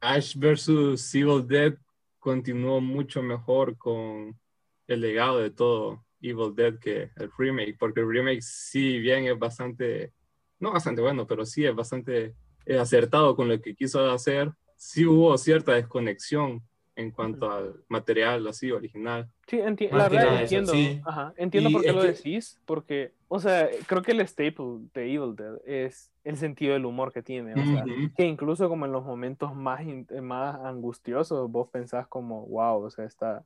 [0.00, 1.14] Ash vs.
[1.14, 1.74] Evil Dead
[2.18, 4.38] continuó mucho mejor con
[4.86, 9.38] el legado de todo Evil Dead que el remake, porque el remake sí bien es
[9.38, 10.12] bastante,
[10.60, 14.52] no bastante bueno, pero sí es bastante eh, acertado con lo que quiso hacer.
[14.76, 16.62] Sí hubo cierta desconexión
[16.96, 19.28] en cuanto al material así original.
[19.48, 20.72] Sí, enti- la verdad entiendo.
[20.72, 21.00] sí.
[21.04, 24.78] Ajá, entiendo Y por qué lo que- decís, porque, o sea, creo que el staple
[24.94, 27.52] de Evil Dead es el sentido del humor que tiene.
[27.54, 27.84] O sea,
[28.16, 29.80] que incluso como en los momentos más,
[30.22, 33.44] más angustiosos, vos pensás como, wow, o sea, esta,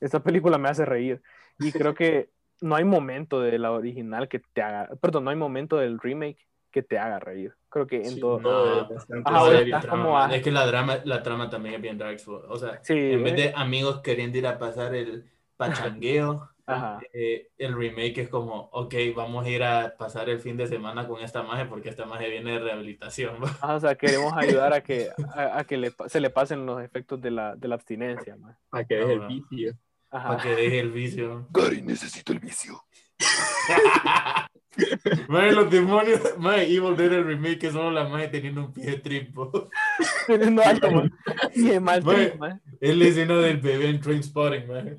[0.00, 1.22] esta película me hace reír.
[1.60, 2.30] Y creo que
[2.60, 6.38] no hay momento de la original que te haga, perdón, no hay momento del remake
[6.82, 7.54] que te haga reír.
[7.68, 8.38] Creo que en Sí, todo...
[8.40, 8.88] No.
[8.88, 12.18] bastante Ajá, estás como a- Es que la, drama, la trama también es bien dark.
[12.26, 16.48] O sea, Sí, en vez eh, de amigos queriendo ir a pasar el pachangueo,
[17.12, 21.06] eh, el remake es como, ok, vamos a ir a pasar el fin de semana
[21.08, 23.36] con esta magia porque esta magia viene de rehabilitación.
[23.44, 26.80] Ajá, o sea, queremos ayudar a que, a, a que le, se le pasen los
[26.82, 28.36] efectos de la, de la abstinencia.
[28.36, 28.56] man.
[28.70, 29.28] A que es el Ahora.
[29.28, 29.74] vicio.
[30.10, 30.28] Ajá.
[30.28, 31.46] para que deje el vicio.
[31.50, 32.82] Gary, necesito el vicio.
[35.28, 38.98] Madre, los demonios, madre, Evil Dead el remake es solo la madre teniendo un pie
[38.98, 39.68] tripo.
[40.26, 41.12] Teniendo alto, man.
[41.54, 42.14] Y es mal Mae.
[42.28, 42.62] trip, man.
[42.80, 44.98] Es la escena del bebé en Trainspotting, madre.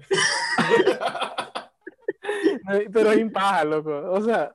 [2.92, 4.12] Pero es paja, loco.
[4.12, 4.54] O sea,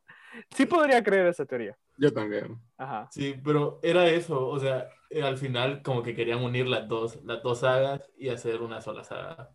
[0.50, 1.76] sí podría creer esa teoría.
[1.96, 2.60] Yo también.
[2.76, 3.08] Ajá.
[3.10, 7.22] Sí, pero era eso, o sea, eh, al final como que querían unir las dos,
[7.24, 9.50] las dos sagas y hacer una sola saga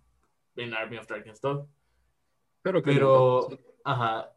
[0.55, 1.67] en Army of Darkness 2.
[2.61, 3.49] Pero, que Pero,
[3.83, 4.31] ajá,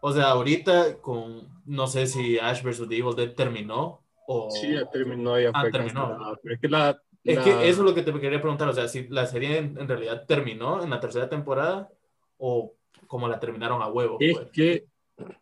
[0.00, 2.88] o sea, ahorita con, no sé si Ash vs.
[2.88, 4.50] The Evil Dead terminó o...
[4.50, 6.16] Sí, ya terminó, ya Ah, fue terminó.
[6.44, 7.00] es que la.
[7.24, 9.58] Es la- que eso es lo que te quería preguntar, o sea, si la serie
[9.58, 11.90] en, en realidad terminó en la tercera temporada
[12.38, 12.74] o
[13.06, 14.16] como la terminaron a huevo.
[14.20, 14.48] Es pues.
[14.52, 14.84] que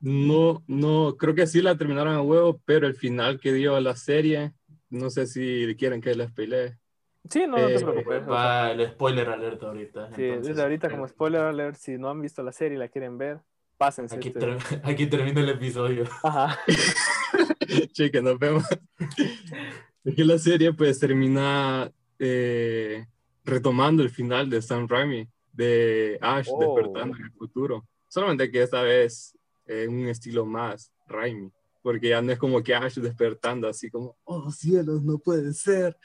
[0.00, 3.94] no, no, creo que sí la terminaron a huevo, pero el final que dio la
[3.94, 4.52] serie,
[4.90, 6.78] no sé si quieren que les pelee.
[7.30, 8.22] Sí, no, no te Eh, preocupes.
[8.22, 10.06] o sea, Va el spoiler alert ahorita.
[10.14, 12.78] sí, entonces, desde ahorita, como eh, spoiler alert, si no han visto la serie y
[12.80, 13.40] la quieren ver,
[13.78, 14.14] pásense.
[14.16, 16.04] Aquí, este- ter- aquí termina el episodio.
[16.22, 16.58] Ajá.
[17.94, 18.64] che, que nos vemos.
[20.04, 23.06] es que la serie pues termina eh,
[23.44, 26.60] retomando el final de Sam Raimi, de Ash Oh.
[26.60, 27.86] despertando en el futuro.
[28.08, 29.34] Solamente que esta vez
[29.66, 31.50] en un estilo más Raimi,
[31.82, 35.96] porque ya no es como que Ash despertando así como, oh cielos, no puede ser.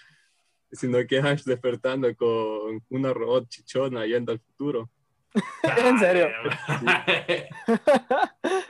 [0.72, 4.90] sino que es Ash despertando con una robot chichona yendo al futuro.
[5.86, 6.28] en serio.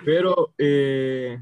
[0.06, 1.38] Pero eh,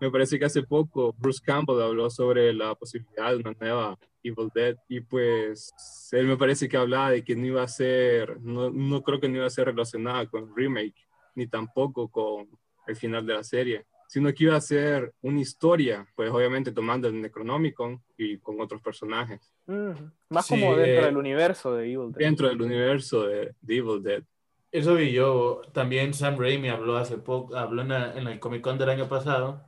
[0.00, 4.50] me parece que hace poco Bruce Campbell habló sobre la posibilidad de una nueva Evil
[4.54, 5.72] Dead y pues
[6.12, 9.28] él me parece que hablaba de que no iba a ser, no, no creo que
[9.28, 12.48] no iba a ser relacionada con remake, ni tampoco con
[12.86, 17.08] el final de la serie, sino que iba a ser una historia, pues obviamente tomando
[17.08, 19.52] el Necronomicon y con otros personajes.
[19.66, 20.10] Ujú.
[20.30, 22.26] Más Sí, como dentro eh, del universo de Evil Dead.
[22.26, 24.22] Dentro del universo de, de Evil Dead.
[24.70, 25.62] Eso vi yo.
[25.72, 29.08] También Sam Raimi habló hace poco, habló en, la- en el Comic Con del año
[29.08, 29.66] pasado,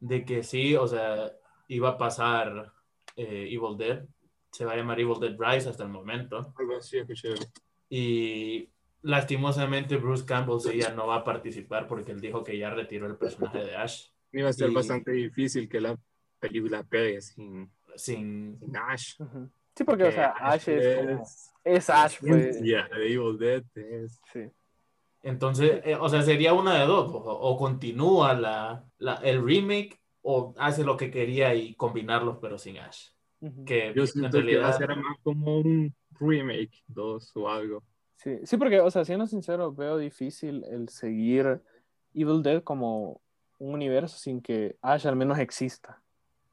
[0.00, 1.32] de que sí, o sea,
[1.68, 2.72] iba a pasar
[3.16, 4.04] eh, Evil Dead.
[4.52, 6.52] Se va a llamar Evil Dead Rise hasta el momento.
[6.58, 7.34] Algo así, escuché.
[7.88, 8.68] Y
[9.02, 13.06] lastimosamente Bruce Campbell sí ya no va a participar porque él dijo que ya retiró
[13.06, 15.96] el personaje de Ash Iba a ser Y- bastante difícil que la
[16.40, 18.58] película pegue sin, sin...
[18.58, 19.16] sin Ash.
[19.76, 21.22] Sí, porque, o sea, Ash es como...
[21.64, 22.62] es- Ash, pues.
[22.62, 24.50] Ya, de Evil Dead es Sí.
[25.22, 30.00] Entonces, eh, o sea, sería una de dos, o, o continúa la, la- el remake
[30.22, 33.08] o hace lo que quería y combinarlos pero sin Ash.
[33.66, 34.78] Que Yo en siento que va a realidad...
[34.78, 37.82] ser más como un remake 2 o algo.
[38.16, 41.60] Sí, sí, porque, o sea, siendo sincero, veo difícil el seguir
[42.14, 43.20] Evil Dead como
[43.58, 46.02] un universo sin que Ash al menos exista.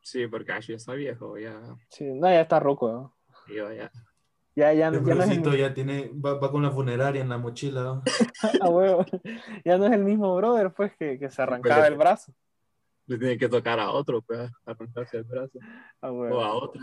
[0.03, 1.59] Sí, porque Ash ya está viejo, ya.
[1.89, 2.91] Sí, no, ya está roco.
[2.91, 3.15] ¿no?
[3.47, 3.89] yo ya.
[4.55, 7.29] Ya, ya, El ya no es el ya tiene, va, va con la funeraria en
[7.29, 7.81] la mochila.
[7.81, 8.03] ¿no?
[8.61, 9.03] a huevo.
[9.65, 12.33] ya no es el mismo brother, pues, que, que se arrancaba el brazo.
[13.07, 15.57] Le tiene que tocar a otro, pues, arrancarse el brazo.
[16.01, 16.43] A O huevo.
[16.43, 16.81] a otro.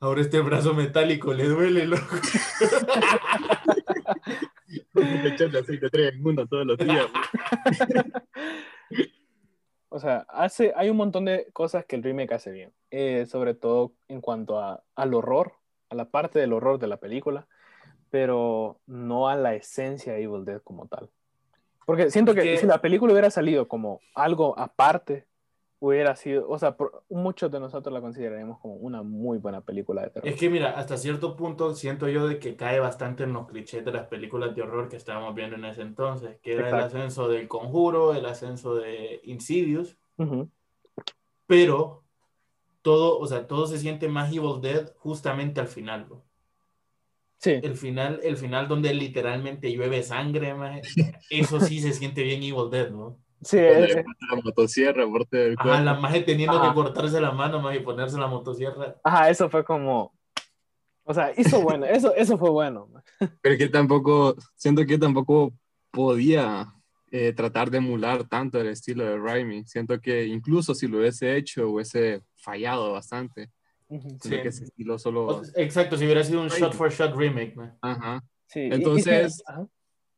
[0.00, 2.04] Ahora este brazo metálico le duele, loco.
[5.24, 7.06] Echarle aceite 3 en 1 todos los días.
[9.90, 12.72] O sea, hace, hay un montón de cosas que el remake hace bien.
[12.90, 15.52] Eh, sobre todo en cuanto a, al horror,
[15.90, 17.46] a la parte del horror de la película,
[18.10, 21.10] pero no a la esencia de Evil Dead como tal.
[21.86, 25.26] Porque siento que, que- si la película hubiera salido como algo aparte,
[25.80, 30.02] hubiera sido, o sea, por- muchos de nosotros la consideraríamos como una muy buena película
[30.02, 30.28] de terror.
[30.28, 33.84] Es que mira, hasta cierto punto siento yo de que cae bastante en los clichés
[33.84, 36.96] de las películas de horror que estábamos viendo en ese entonces, que era el Exacto.
[36.98, 40.50] ascenso del Conjuro, el ascenso de Insidious, Ujú.
[41.46, 42.04] pero
[42.82, 46.22] todo, o sea, todo se siente más Evil Dead justamente al final, bro.
[47.38, 50.54] Sí, El final, el final donde literalmente llueve sangre,
[51.30, 53.18] eso sí se siente bien Evil Dead, ¿no?
[53.42, 55.84] Sí, eh, pasa la motosierra por todo el Ajá, cuerpo.
[55.84, 56.68] la maje teniendo Ajá.
[56.68, 58.96] que cortarse la mano, maje, y ponerse la motosierra.
[59.04, 60.12] ajá, eso fue como,
[61.04, 62.88] o sea, hizo bueno, eso, eso fue bueno.
[63.42, 65.52] Pero que tampoco, siento que tampoco
[65.90, 66.72] podía
[67.10, 69.64] eh, tratar de emular tanto el estilo de Raimi.
[69.66, 73.50] Siento que incluso si lo hubiese hecho, hubiese fallado bastante.
[74.22, 74.30] Sí.
[74.30, 75.42] que ese estilo solo...
[75.56, 76.60] Exacto, si hubiera sido un Right.
[76.60, 77.72] shot for shot remake, maje.
[77.82, 78.22] Ajá.
[78.46, 79.66] Sí, y- y- Entonces- ajá.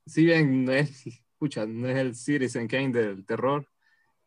[0.04, 1.04] Si bien no es,
[1.42, 3.66] pucha, no es el Citizen Kane del terror,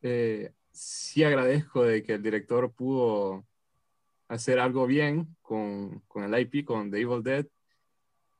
[0.01, 3.47] eh, sí agradezco de que el director pudo
[4.28, 7.45] hacer algo bien con, con el IP, con The Evil Dead,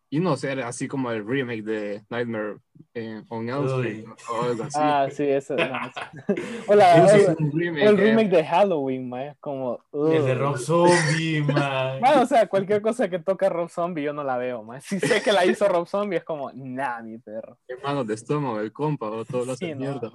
[0.10, 2.58] y no ser así como el remake de Nightmare
[2.94, 4.78] eh, on Elm Street o algo así.
[4.82, 5.56] Ah, sí, eso.
[5.56, 6.34] no, sí.
[6.68, 9.80] o, la- Eso es un remake, el eh, remake de Halloween, ma, es como.
[9.94, 10.36] El de.
[10.36, 12.00] Rob Zombie, man.
[12.00, 14.80] Bueno, o sea, cualquier cosa que toca Rob Zombie yo no la veo, ma.
[14.82, 17.58] Si sé que la hizo Rob Zombie es como, nah, mi perro.
[17.68, 19.82] Hermanos de estómago, el compa, o todo lo Sí, hace no.
[19.82, 20.12] mierda.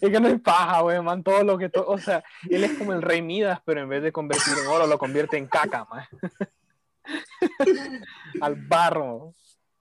[0.00, 1.68] Es que no es paja, wey, man, todo lo que...
[1.68, 4.66] to- o sea, él es como el rey Midas, pero en vez de convertir en
[4.66, 6.06] oro, lo convierte en caca, ma.
[8.40, 9.32] Al barro.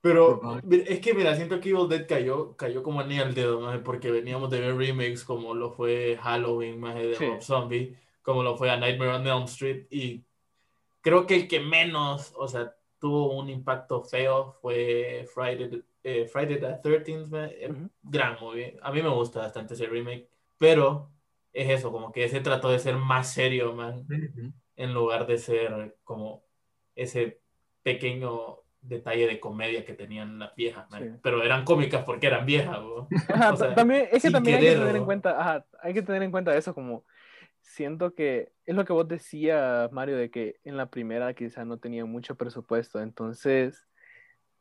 [0.02, 3.80] Pero es que, mira, siento que Evil Dead cayó, cayó como anillo al dedo, maje,
[3.80, 7.26] porque veníamos de ver remakes como lo fue Halloween, maje, de Sí.
[7.26, 10.24] Rob Zombie, como lo fue a Nightmare on Elm Street, y
[11.02, 16.60] creo que el que menos, o sea, tuvo un impacto feo fue Friday, eh, Friday
[16.60, 17.90] the 13th, maje, eh, Ujú.
[18.04, 18.78] gran movie.
[18.84, 21.10] A mí me gusta bastante ese remake, pero
[21.52, 24.54] es eso, como que ese trató de ser más serio, man, Ujú.
[24.76, 26.44] en lugar de ser como
[26.96, 27.42] ese
[27.82, 31.02] pequeño detalle de comedia que tenían las viejas, man.
[31.16, 31.20] Sí.
[31.24, 32.78] pero eran cómicas porque eran viejas.
[33.30, 35.66] Ajá, O sea, ta- también, es que también hay que querer, tener en cuenta, ajá,
[35.82, 37.04] hay que tener en cuenta eso como
[37.62, 41.80] siento que es lo que vos decías, Mario, de que en la primera quizás no
[41.80, 43.88] tenía mucho presupuesto, entonces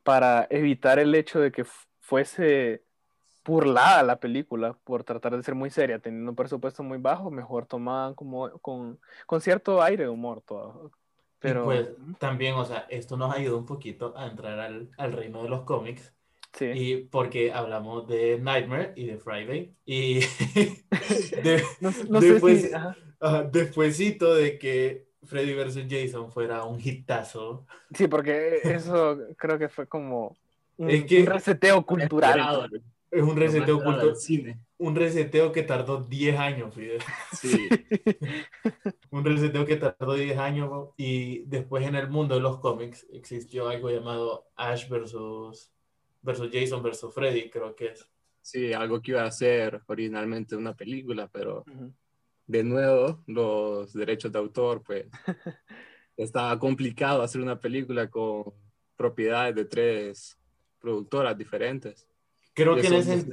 [0.05, 1.67] para evitar el hecho de que
[2.01, 2.85] fuese
[3.45, 7.67] burlada la película por tratar de ser muy seria, teniendo un presupuesto muy bajo, mejor
[7.67, 10.93] tomaban como con, con cierto aire de humor todo.
[11.41, 11.89] Pero Y pues
[12.19, 15.63] también, o sea, esto nos ayuda un poquito a entrar al, al reino de los
[15.65, 16.13] cómics,
[16.57, 16.67] Sí.
[16.73, 19.77] Y porque hablamos de Nightmare y de Friday.
[19.85, 20.21] Y
[21.43, 22.73] de- No, no sé después, si.
[22.73, 22.97] ajá.
[23.21, 25.87] ajá, despuesito de que Freddy vs.
[25.89, 27.67] Jason fuera un hitazo.
[27.95, 30.37] Sí, porque eso creo que fue como
[30.77, 32.71] un, Es que- un reseteo cultural.
[33.11, 34.59] Es un reseteo, esperado cultu- del cine.
[34.79, 37.01] un reseteo que tardó 10 años, Fidel.
[37.33, 37.69] Sí.
[39.11, 43.69] Un reseteo que tardó 10 años y después en el mundo de los cómics existió
[43.69, 45.71] algo llamado Ash versus,
[46.23, 48.09] versus Jason versus Freddy, creo que es.
[48.43, 51.93] Sí, algo que iba a ser originalmente una película, pero Ujú.
[52.47, 55.07] De nuevo los derechos de autor, pues
[56.17, 58.53] estaba complicado hacer una película con
[58.97, 60.39] propiedades de tres
[60.79, 62.07] productoras diferentes.
[62.55, 63.27] Creo Y que en ese,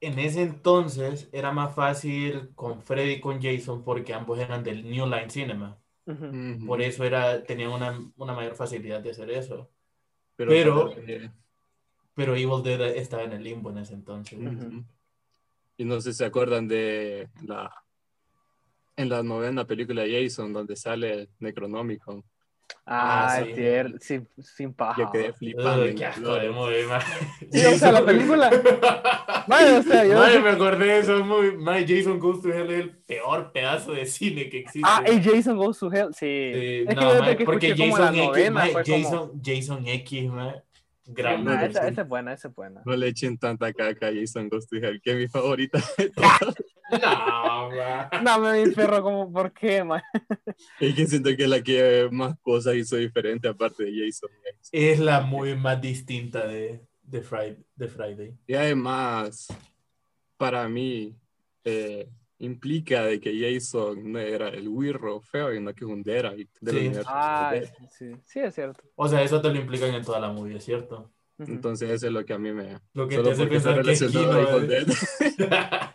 [0.00, 4.84] en ese entonces era más fácil con Freddy y con Jason porque ambos eran del
[4.90, 5.78] New Line Cinema.
[6.66, 9.70] Por eso era, tenían una, una mayor facilidad de hacer eso.
[10.36, 11.30] pero, pero- eh,
[12.14, 14.38] Pero Evil Dead estaba en el limbo en ese entonces.
[15.76, 17.72] Y no sé si se acuerdan de la
[18.96, 22.22] en la novena película de Jason donde sale Necronomicon.
[22.86, 23.54] Ah, Ah, es sí.
[23.54, 25.02] cierto, sin, sin paja.
[25.02, 25.84] Yo quedé flipando.
[25.84, 27.00] Uy, qué asco de movie, man.
[27.50, 28.50] Sí, o sea, la película-
[29.46, 30.14] Madre, o sea, yo.
[30.14, 31.56] Madre, me acordé de eso muy.
[31.56, 34.80] Madre, Jason Goes to Hell es el peor pedazo de cine que existe.
[34.90, 36.20] Ah, y Jason Goes to Hell, sí.
[36.26, 38.96] Sí, es que no, que porque escuché como Jason la X, novena mae, fue como...
[39.04, 40.54] Jason, Jason X, man.
[41.06, 42.82] Gran mae, no, esa, es buena, esa es buena.
[42.86, 45.78] No le echen tanta caca a Jason Ghost to Hell, que es mi favorita.
[46.90, 48.24] No, man.
[48.24, 50.02] No, me perro como, ¿por qué, man?
[50.78, 54.30] Es que siento que es la que más cosas hizo diferente aparte de Jason.
[54.70, 58.34] Es la muy más distinta de, de, Friday, de Friday.
[58.46, 59.48] Y además,
[60.36, 61.16] para mí,
[61.64, 62.08] eh,
[62.44, 66.94] implica de que Jason no era el wirro feo, sino que es un Derek del
[66.94, 67.00] Sí.
[67.06, 68.82] Ah, de- sí, sí, es cierto.
[68.96, 71.10] O sea, eso te lo implican en toda la movie, ¿es cierto?
[71.38, 72.78] Entonces eso es lo que a mí me...
[72.92, 74.84] Lo que solo te hace pensar que es relacionado a Kino, Evil ¿eh?
[74.84, 75.90] Dead.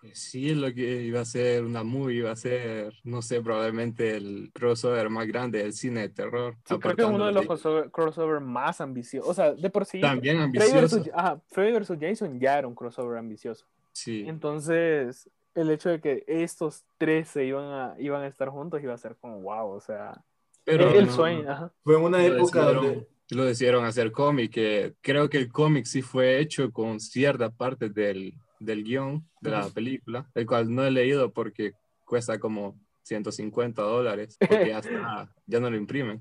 [0.00, 3.40] Pues Sí, es lo que iba a ser una movie, iba a ser, no sé,
[3.40, 6.56] probablemente el crossover más grande del cine de terror.
[6.66, 9.30] Sí, creo que es uno de los crossover, crossover más ambiciosos.
[9.30, 10.96] O sea, de por sí, También Freddy ambicioso.
[10.96, 13.64] versus, ajá, Freddy versus Jason ya era un crossover ambicioso.
[13.92, 18.82] Sí, Entonces, el hecho de que estos tres se iban a, iban a estar juntos
[18.82, 20.22] iba a ser como wow, o sea,
[20.64, 21.72] pero el, el no, sueño, ajá.
[21.84, 23.08] Fue en una lo época decidieron, donde...
[23.30, 27.88] lo decidieron hacer cómic, que creo que el cómic sí fue hecho con cierta parte
[27.88, 31.72] del, del guion de la película, el cual no he leído porque
[32.04, 36.18] cuesta como 150 dólares, porque ya, está- ya no lo imprimen.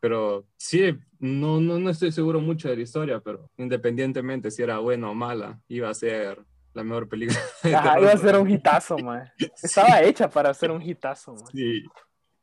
[0.00, 4.78] Pero sí, no, no, no estoy seguro mucho de la historia, pero independientemente si era
[4.78, 6.44] buena o mala, iba a ser
[6.78, 7.38] la mejor película.
[7.76, 9.30] Ajá, iba a ser un hitazo, man.
[9.62, 11.46] Estaba hecha para ser un hitazo, man.
[11.52, 11.82] Sí,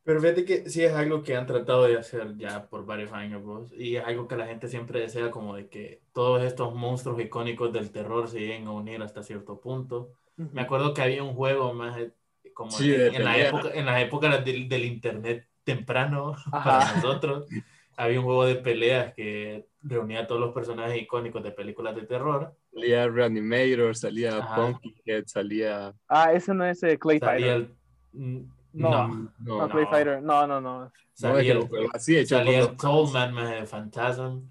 [0.03, 3.43] Pero fíjate que sí es algo que han tratado de hacer ya por varios años,
[3.43, 7.19] bros, y es algo que la gente siempre desea, como de que todos estos monstruos
[7.19, 10.11] icónicos del terror se lleguen a unir hasta cierto punto.
[10.37, 10.49] Ujú.
[10.53, 12.11] Me acuerdo que había un juego más eh,
[12.53, 16.79] como Sí, en, de en la época, en las épocas del, del internet temprano Ajá.
[16.79, 17.47] para nosotros.
[17.97, 22.03] Había un juego de peleas que reunía a todos los personajes icónicos de películas de
[22.03, 22.55] terror.
[22.73, 24.55] salía Reanimator, salía Ajá.
[24.55, 25.93] Pumpkinhead, salía...
[26.07, 27.69] Ah, ese no es eh, Clay Salía Fighter.
[28.13, 28.45] el...
[28.73, 29.07] No.
[29.07, 29.89] No, No, No, no, Clay no.
[29.89, 30.21] Fighter.
[30.21, 30.91] No, no, no.
[31.13, 34.41] salía el, así hecho salía el Tollman, Phantasm.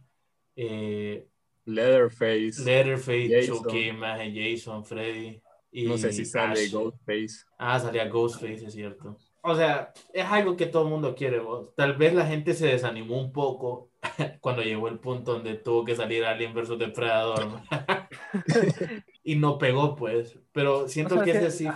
[0.57, 1.26] Eh,
[1.66, 2.62] Leatherface.
[2.64, 3.46] Leatherface.
[3.46, 5.40] Chucky, más de Jason, Freddy.
[5.72, 6.70] Y no sé si sale Ash.
[6.72, 7.44] Ghostface.
[7.59, 9.16] Ah, salía Ghostface, es cierto.
[9.46, 11.74] O sea, es algo que todo el mundo quiere, vos.
[11.74, 13.90] Tal vez la gente se desanimó un poco
[14.40, 17.61] cuando llegó el punto donde tuvo que salir Alien vs Depredador.
[19.22, 20.38] y no pegó, pues.
[20.52, 21.68] Pero siento O sea, que ese sí,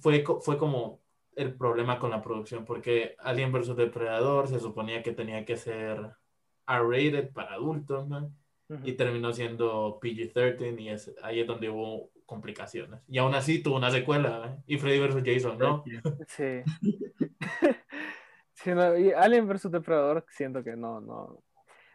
[0.00, 1.00] fue, fue, fue como
[1.34, 6.12] el problema con la producción, porque Alien vs Depredador se suponía que tenía que ser
[6.68, 8.32] R-rated para adultos, ¿no?
[8.68, 8.80] Ujú.
[8.84, 13.00] y terminó siendo PG-13 y es, ahí es donde hubo complicaciones.
[13.08, 14.62] Y aún así tuvo una secuela, ¿eh?
[14.66, 15.22] y Freddy vs.
[15.24, 15.84] Jason, ¿no?
[16.26, 16.62] Sí.
[18.54, 21.42] Sí, no, y Alien vs Depredador siento que no, no,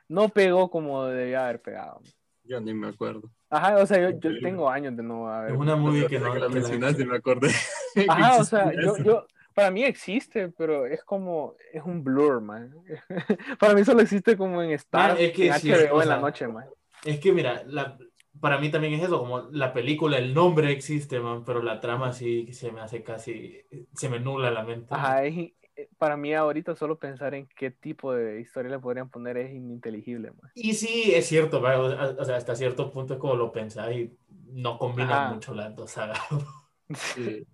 [0.08, 2.02] no pegó como debía haber pegado.
[2.44, 3.30] Yo ni me acuerdo.
[3.50, 5.52] Ajá, o sea, yo, yo tengo años de no haber.
[5.52, 6.34] Es una movie que no...
[6.34, 7.52] que la mencionaste me acordé.
[8.08, 12.74] Ajá, o sea, yo, yo, para mí existe, pero es como, es un blur, man.
[13.60, 16.10] para mí solo existe como en Star, Man, es que en sí, HBO o en
[16.10, 16.65] la sea, noche, man.
[17.04, 17.98] Es que mira, la,
[18.42, 22.12] para mí también es eso, como la película, el nombre existe, man, pero la trama
[22.12, 23.62] sí se me hace casi,
[23.94, 24.87] se me nubla la mente.
[24.89, 29.10] Ajá, es eh, para mí ahorita solo pensar en qué tipo de historia le podrían
[29.10, 30.52] poner es ininteligible, man.
[30.56, 34.17] Y sí, es cierto, va, o, sea, hasta cierto punto es como lo pensás y
[34.48, 35.33] no combinan Ajá.
[35.33, 36.19] mucho las dos sagas.
[36.94, 37.48] Sí.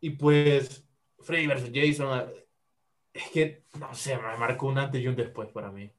[0.00, 1.72] Y pues, Freddy vs.
[1.74, 2.46] Jason, eh,
[3.12, 5.90] es que, no sé, me marcó un antes y un después para mí.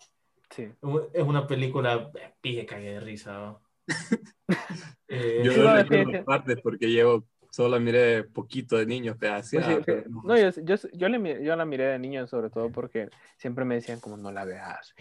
[0.49, 0.72] Sí.
[1.13, 3.34] Es una película, eh, pije, cagué de risa.
[3.34, 3.61] ¿no?
[5.14, 10.10] Eh, Yo no recuerdo partes porque llevo, solo miré poquito de niños Pues sí, pero
[10.10, 10.38] no.
[10.38, 14.00] yo, yo, yo, le yo la miré de niño sobre todo porque siempre me decían
[14.00, 14.96] como no la veas.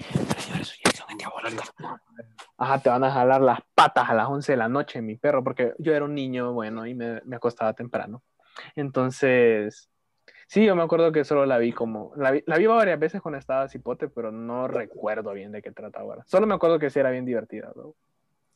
[2.58, 5.44] Ajá, te van a jalar las patas a las 11 de la noche, mi perro,
[5.44, 8.22] porque yo era un niño, bueno, y me, me acostaba temprano.
[8.74, 9.88] Entonces,
[10.48, 13.22] sí, yo me acuerdo que solo la vi como, la vi, la vi varias veces
[13.22, 16.24] cuando estaba cipote, pero no recuerdo bien de qué trataba ahora.
[16.26, 17.94] Solo me acuerdo que sí era bien divertida, ¿no?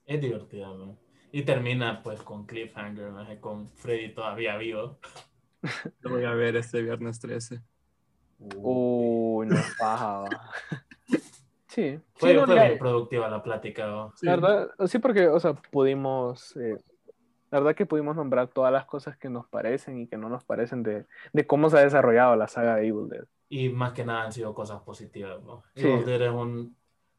[0.07, 0.99] Es divertida, ¿no?
[1.33, 3.27] Y termina pues con Cliffhanger, ¿no?
[3.41, 4.99] con Freddy todavía vivo.
[6.01, 7.61] Lo voy a ver este viernes 13.
[8.57, 10.25] Uy, no paja.
[11.67, 13.85] Sí, Fue, sí, no, fue bien productiva la plática.
[13.89, 14.13] ¿no?
[14.15, 14.27] Sí.
[14.27, 16.79] La verdad, sí, porque, o sea, pudimos, eh,
[17.51, 20.45] la verdad que pudimos nombrar todas las cosas que nos parecen y que no nos
[20.45, 23.25] parecen de, de cómo se ha desarrollado la saga de Evil Dead.
[23.49, 25.43] Y más que nada han sido cosas positivas.
[25.43, 25.65] ¿no?
[25.75, 25.89] Sí.
[25.89, 26.77] Evil Dead es un-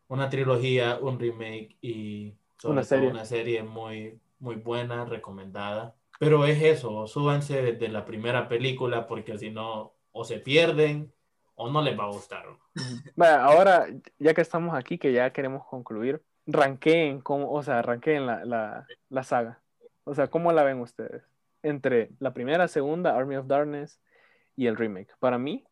[0.08, 3.10] una trilogía, un remake y sobre Una serie.
[3.10, 5.96] una serie muy, muy buena, recomendada.
[6.20, 11.12] Pero es eso, súbanse desde la primera película porque si no, o se pierden
[11.56, 12.46] o no les va a gustar.
[12.46, 12.60] ¿no?
[13.16, 13.88] Vaya, ahora,
[14.20, 18.88] ya que estamos aquí, que ya queremos concluir, ranqueen, cómo, o sea, ranqueen la, la,
[19.10, 19.60] la saga.
[20.04, 21.24] O sea, ¿cómo la ven ustedes?
[21.64, 24.00] Entre la primera, segunda, Army of Darkness
[24.56, 25.10] y el remake.
[25.20, 25.66] Para mí,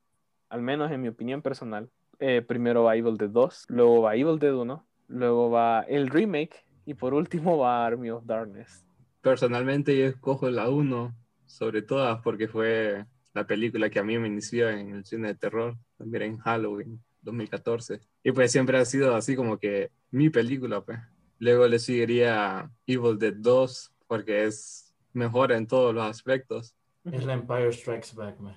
[0.49, 4.39] al menos en mi opinión personal, eh, primero va Evil Dead 2, luego va Evil
[4.39, 8.86] Dead 1, luego va el remake y por último va Army of Darkness.
[9.21, 11.15] Personalmente yo escojo la 1
[11.45, 15.36] sobre todas porque fue la película que a mí me inició en el cine de
[15.36, 17.99] terror, también en Halloween 2014.
[18.23, 20.99] Y pues siempre ha sido así como que mi película, pues.
[21.39, 26.75] Luego le seguiría Evil Dead 2 porque es mejor en todos los aspectos.
[27.11, 28.55] Es la Empire Strikes Back, man.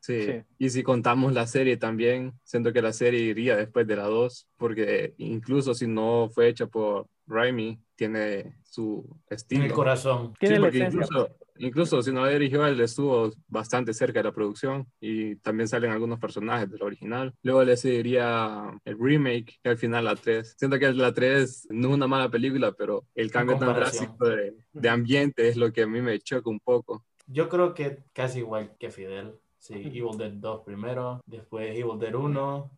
[0.00, 0.22] Sí.
[0.24, 0.42] Sí.
[0.58, 4.48] Y si contamos la serie también, siento que la serie iría después de la 2,
[4.56, 9.64] porque incluso si no fue hecha por Raimi, tiene su En estilo.
[9.64, 10.34] el corazón.
[10.38, 14.32] Tiene Sí, porque incluso, incluso si no la dirigió, él estuvo bastante cerca de la
[14.32, 17.34] producción y también salen algunos personajes del original.
[17.42, 20.54] Luego le seguiría el remake y al final la 3.
[20.58, 24.54] Siento que la 3 no es una mala película, pero el cambio tan drástico de,
[24.72, 27.04] de ambiente es lo que a mí me choca un poco.
[27.26, 29.34] Yo creo que casi igual que Fidel.
[29.58, 32.70] Sí, Evil Dead 2 primero, después Evil Dead 1.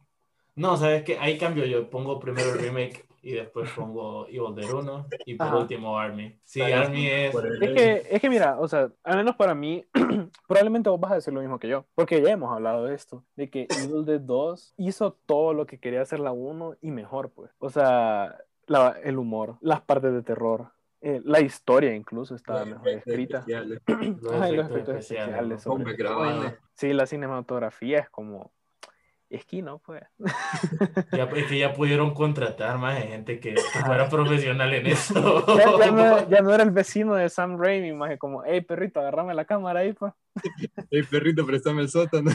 [0.57, 1.19] No, ¿sabes qué?
[1.19, 1.89] Ahí cambio yo.
[1.91, 5.57] Pongo primero el remake y después pongo Evil Dead 1 y por Ajá.
[5.59, 6.39] último Army.
[6.45, 7.35] Sí, Army es...
[7.35, 9.85] Es que, es que mira, o sea, al menos para mí,
[10.49, 13.25] probablemente vos vas a decir lo mismo que yo, porque ya hemos hablado de esto,
[13.37, 17.31] de que Evil Dead 2 hizo todo lo que quería hacer la 1 y mejor,
[17.31, 17.51] pues.
[17.59, 22.89] O sea, la- el humor, las partes de terror, eh, la historia incluso estaba mejor
[22.89, 23.39] escrita.
[23.39, 23.81] Especiales.
[24.23, 25.97] Los Ay, los efectos especiales, especiales, sobre.
[26.75, 28.53] Sí, la cinematografía es como
[29.31, 30.03] esquino, pues.
[31.12, 35.45] Ya, es que ya pudieron contratar más gente que, que fuera profesional en eso.
[35.57, 39.01] Ya, ya no, ya no era el vecino de Sam Raimi, más como, hey perrito,
[39.01, 40.12] agarrame la cámara ahí, pues.
[40.91, 42.31] Hey, perrito, préstame el sótano.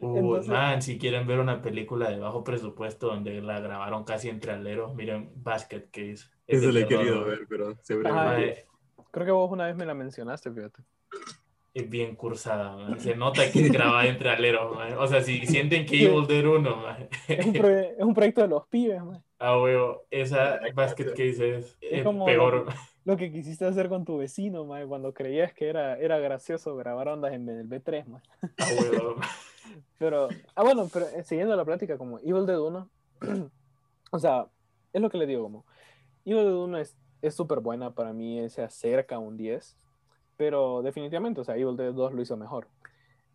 [0.00, 4.52] Entonces- man, si quieren ver una película de bajo presupuesto donde la grabaron casi entre
[4.52, 6.28] aleros, miren Basket Case.
[6.46, 7.74] Es Eso lo he querido ver, pero.
[8.02, 8.66] Mae,
[9.10, 10.82] Creo que vos una vez me la mencionaste, fíjate.
[11.74, 13.00] Es bien cursada, man.
[13.00, 14.74] se nota que es grabada entre aleros.
[14.74, 14.94] man.
[14.96, 16.04] O sea, si sienten que.
[16.04, 19.22] Evil Dead 1, man, Es un, es un proyecto de los pibes, man.
[19.40, 22.66] ah, huevo, esa Basket Case es, es como peor.
[23.04, 27.08] Lo que quisiste hacer con tu vecino, man, cuando creías que era, era gracioso grabar
[27.08, 28.22] ondas en el B3, man.
[28.58, 29.16] Ah, huevo.
[29.98, 32.88] Pero, ah, bueno, pero eh, siguiendo la plática, como Evil Dead 1,
[34.12, 34.46] o sea,
[34.92, 35.64] es lo que le digo, como
[36.24, 36.96] Evil Dead 1 es
[37.26, 39.76] es súper buena, para mí se acerca a un 10,
[40.36, 42.68] pero definitivamente, o sea, Evil Dead 2 lo hizo mejor.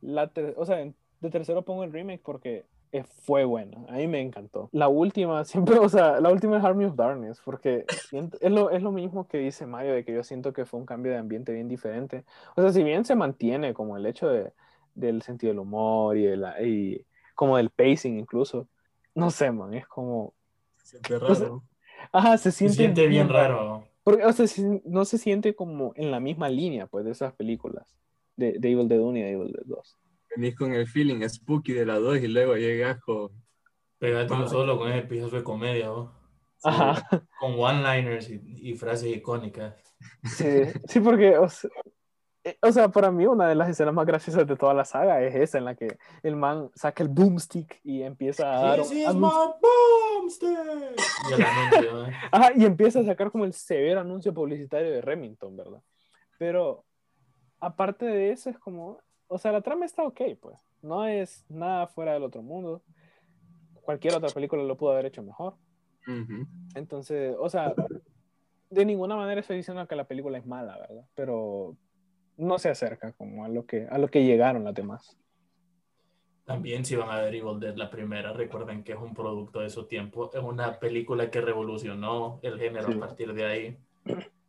[0.02, 4.20] La o sea, de tercero pongo el remake porque eh, fue buena, a mí me
[4.22, 4.70] encantó.
[4.72, 8.82] La última, siempre, o sea, la última es Army of Darkness, porque es lo, es
[8.82, 11.52] lo mismo que dice Mario, de que yo siento que fue un cambio de ambiente
[11.54, 12.24] bien diferente.
[12.56, 14.54] O sea, si bien se mantiene como el hecho de,
[14.96, 18.68] del sentido del humor y, de la- y como del pacing incluso,
[19.16, 20.34] no sé, man, es como...
[20.78, 21.64] Siente raro.
[22.12, 23.84] Ajá, se Se siente, siente bien raro.
[24.10, 24.46] Porque, o sea,
[24.86, 27.96] no se siente como en la misma línea, pues, de esas películas,
[28.36, 29.98] de, de Evil Dead 1 y de Evil Dead 2.
[30.36, 33.30] Venís con el feeling spooky de la 2 y luego llegas con.
[33.98, 34.48] Pégate un Ah.
[34.48, 36.14] solo con ese episodio de comedia, ¿no?
[36.64, 37.08] Ajá,
[37.40, 39.76] con one-liners y, y frases icónicas.
[40.24, 40.46] sí,
[40.88, 41.70] sí, porque, o sea,
[42.62, 45.36] o sea, para mí una de las escenas más graciosas de toda la saga es
[45.36, 49.14] esa en la que el man saca el boomstick y empieza a dar This is
[49.14, 49.30] my
[49.62, 50.58] boomstick.
[51.30, 52.14] Y el anuncio, ¿eh?
[52.32, 55.82] Ajá, y empieza a sacar como el severo anuncio publicitario de Remington, ¿verdad?
[56.38, 56.86] Pero
[57.60, 60.60] aparte de eso es como, o sea, la trama está ok, pues.
[60.82, 62.82] No es nada fuera del otro mundo.
[63.82, 65.56] cualquier otra película lo pudo haber hecho mejor.
[66.74, 67.74] Entonces, o sea,
[68.70, 71.06] de ninguna manera estoy diciendo que la película es mala, ¿verdad?
[71.14, 71.76] Pero
[72.40, 75.18] no se acerca como a lo que, a lo que llegaron las demás.
[76.46, 79.70] También si van a ver Evil Dead la primera, recuerden que es un producto de
[79.70, 82.94] su tiempo, es una película que revolucionó el género Sí.
[82.94, 83.78] a partir de ahí.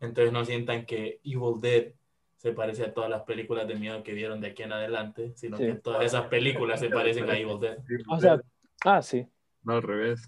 [0.01, 1.93] Entonces no sientan que Evil Dead
[2.36, 5.59] se parece a todas las películas de miedo que vieron de aquí en adelante, sino
[5.59, 5.66] Sí.
[5.66, 7.76] que todas esas películas se parecen a Evil Dead.
[8.11, 8.41] O sea,
[8.86, 9.26] ah, sí,
[9.62, 10.26] No al revés.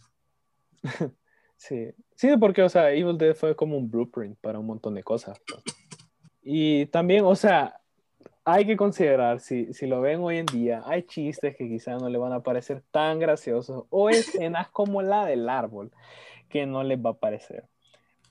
[1.57, 1.95] sí.
[2.15, 5.41] Sí, porque, o sea, Evil Dead fue como un blueprint para un montón de cosas.
[5.47, 5.63] pues.
[6.43, 7.81] Y también, o sea,
[8.45, 12.09] hay que considerar, si, si lo ven hoy en día, hay chistes que quizás no
[12.09, 15.93] le van a parecer tan graciosos o escenas como la del árbol
[16.49, 17.65] que no les va a parecer.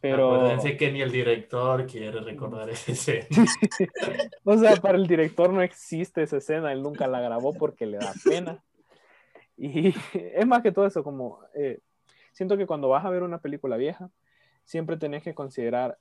[0.01, 3.27] Pero, Acuérdense que ni el director quiere recordar ese escena.
[4.43, 7.97] o sea, para el director no existe esa escena, él nunca la grabó porque le
[7.97, 8.63] da pena.
[9.55, 11.79] Y es más que todo eso, como eh,
[12.33, 14.09] siento que cuando vas a ver una película vieja,
[14.65, 15.99] siempre tenés que considerar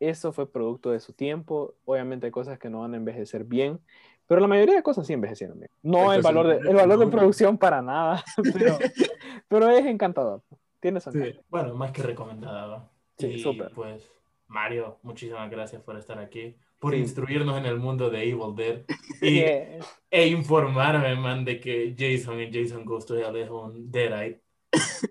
[0.00, 1.74] eso fue producto de su tiempo.
[1.84, 3.80] Obviamente hay cosas que no van a envejecer bien,
[4.26, 5.70] pero la mayoría de cosas sí envejecieron bien.
[5.82, 8.78] No el valor de, el valor de producción para nada, pero,
[9.48, 10.42] pero es encantador.
[10.80, 11.18] Tiene encanto.
[11.24, 11.40] Sí.
[11.48, 12.88] Bueno, más que recomendada.
[13.18, 13.70] Sí, súper.
[13.74, 14.10] pues,
[14.48, 16.98] Mario, muchísimas gracias por estar aquí, por Sí.
[16.98, 18.82] instruirnos en el mundo de Evil Dead
[19.22, 19.78] y, Eh,
[20.10, 24.43] e informarme, man, de que Jason y Jason Ghost Hell es un Deadite.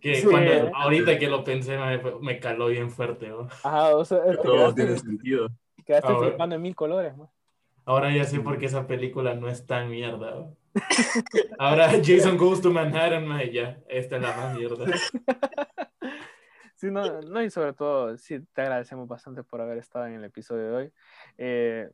[0.02, 0.28] Que Sí.
[0.28, 3.32] cuando, ahorita que lo pensé, me, me caló bien fuerte.
[3.32, 3.48] ¿va?
[3.64, 5.50] ajá, o sea, te Todo tiene quedaste, sentido.
[5.86, 6.30] quedaste Ah, bueno.
[6.30, 7.16] flipando en mil colores.
[7.18, 7.32] ¿no?
[7.86, 10.36] Ahora ya sé por qué esa película no es tan mierda.
[10.36, 10.48] ¿va?
[11.58, 14.86] Ahora Jason Goes to Manhattan, man, y ya, esta es la más mierda.
[16.76, 20.24] Sí, no, no, y sobre todo, sí, te agradecemos bastante por haber estado en el
[20.26, 20.92] episodio de hoy.
[21.38, 21.90] Eh,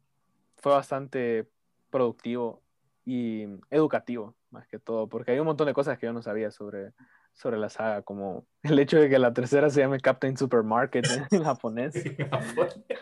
[0.55, 1.47] fue bastante
[1.91, 2.63] productivo
[3.05, 6.49] y educativo, más que todo, porque hay un montón de cosas que yo no sabía
[6.49, 6.93] sobre,
[7.39, 11.43] sobre la saga, como el hecho de que la tercera se llame Captain Supermarket en
[11.43, 11.95] japonés.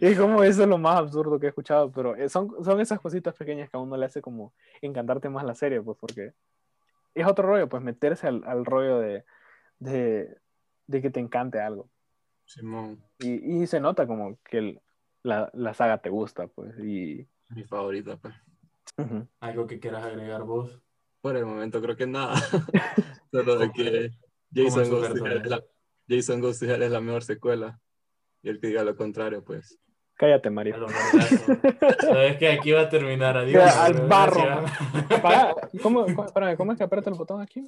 [0.00, 3.00] Y como eso es lo más absurdo que he escuchado, pero eh, son, son esas
[3.00, 6.32] cositas pequeñas que a uno le hace como encantarte más la serie, pues porque
[7.14, 9.24] es otro rollo, pues meterse al, al rollo de,
[9.78, 10.36] de,
[10.86, 11.88] de que te encante algo.
[12.46, 14.80] Simón, Y, y se nota como que el-
[15.22, 16.78] la, la saga te gusta, pues.
[16.78, 18.34] Y, mi favorita, pues.
[19.40, 20.80] Algo que quieras agregar vos.
[21.20, 22.34] Por el momento creo que nada.
[23.30, 24.10] Solo de que
[24.54, 25.64] ¿Cómo Jason Ghost es la,
[26.08, 27.78] Jason Ghost es la mejor secuela.
[28.42, 29.78] Y el que diga lo contrario, pues.
[30.14, 30.86] Cállate, Mario.
[32.00, 33.36] Sabes que aquí va a terminar.
[33.36, 33.64] Adiós.
[33.64, 34.64] Ya, al barro.
[35.82, 37.66] ¿Cómo, cómo, espérame, ¿cómo es que aprieta el botón aquí?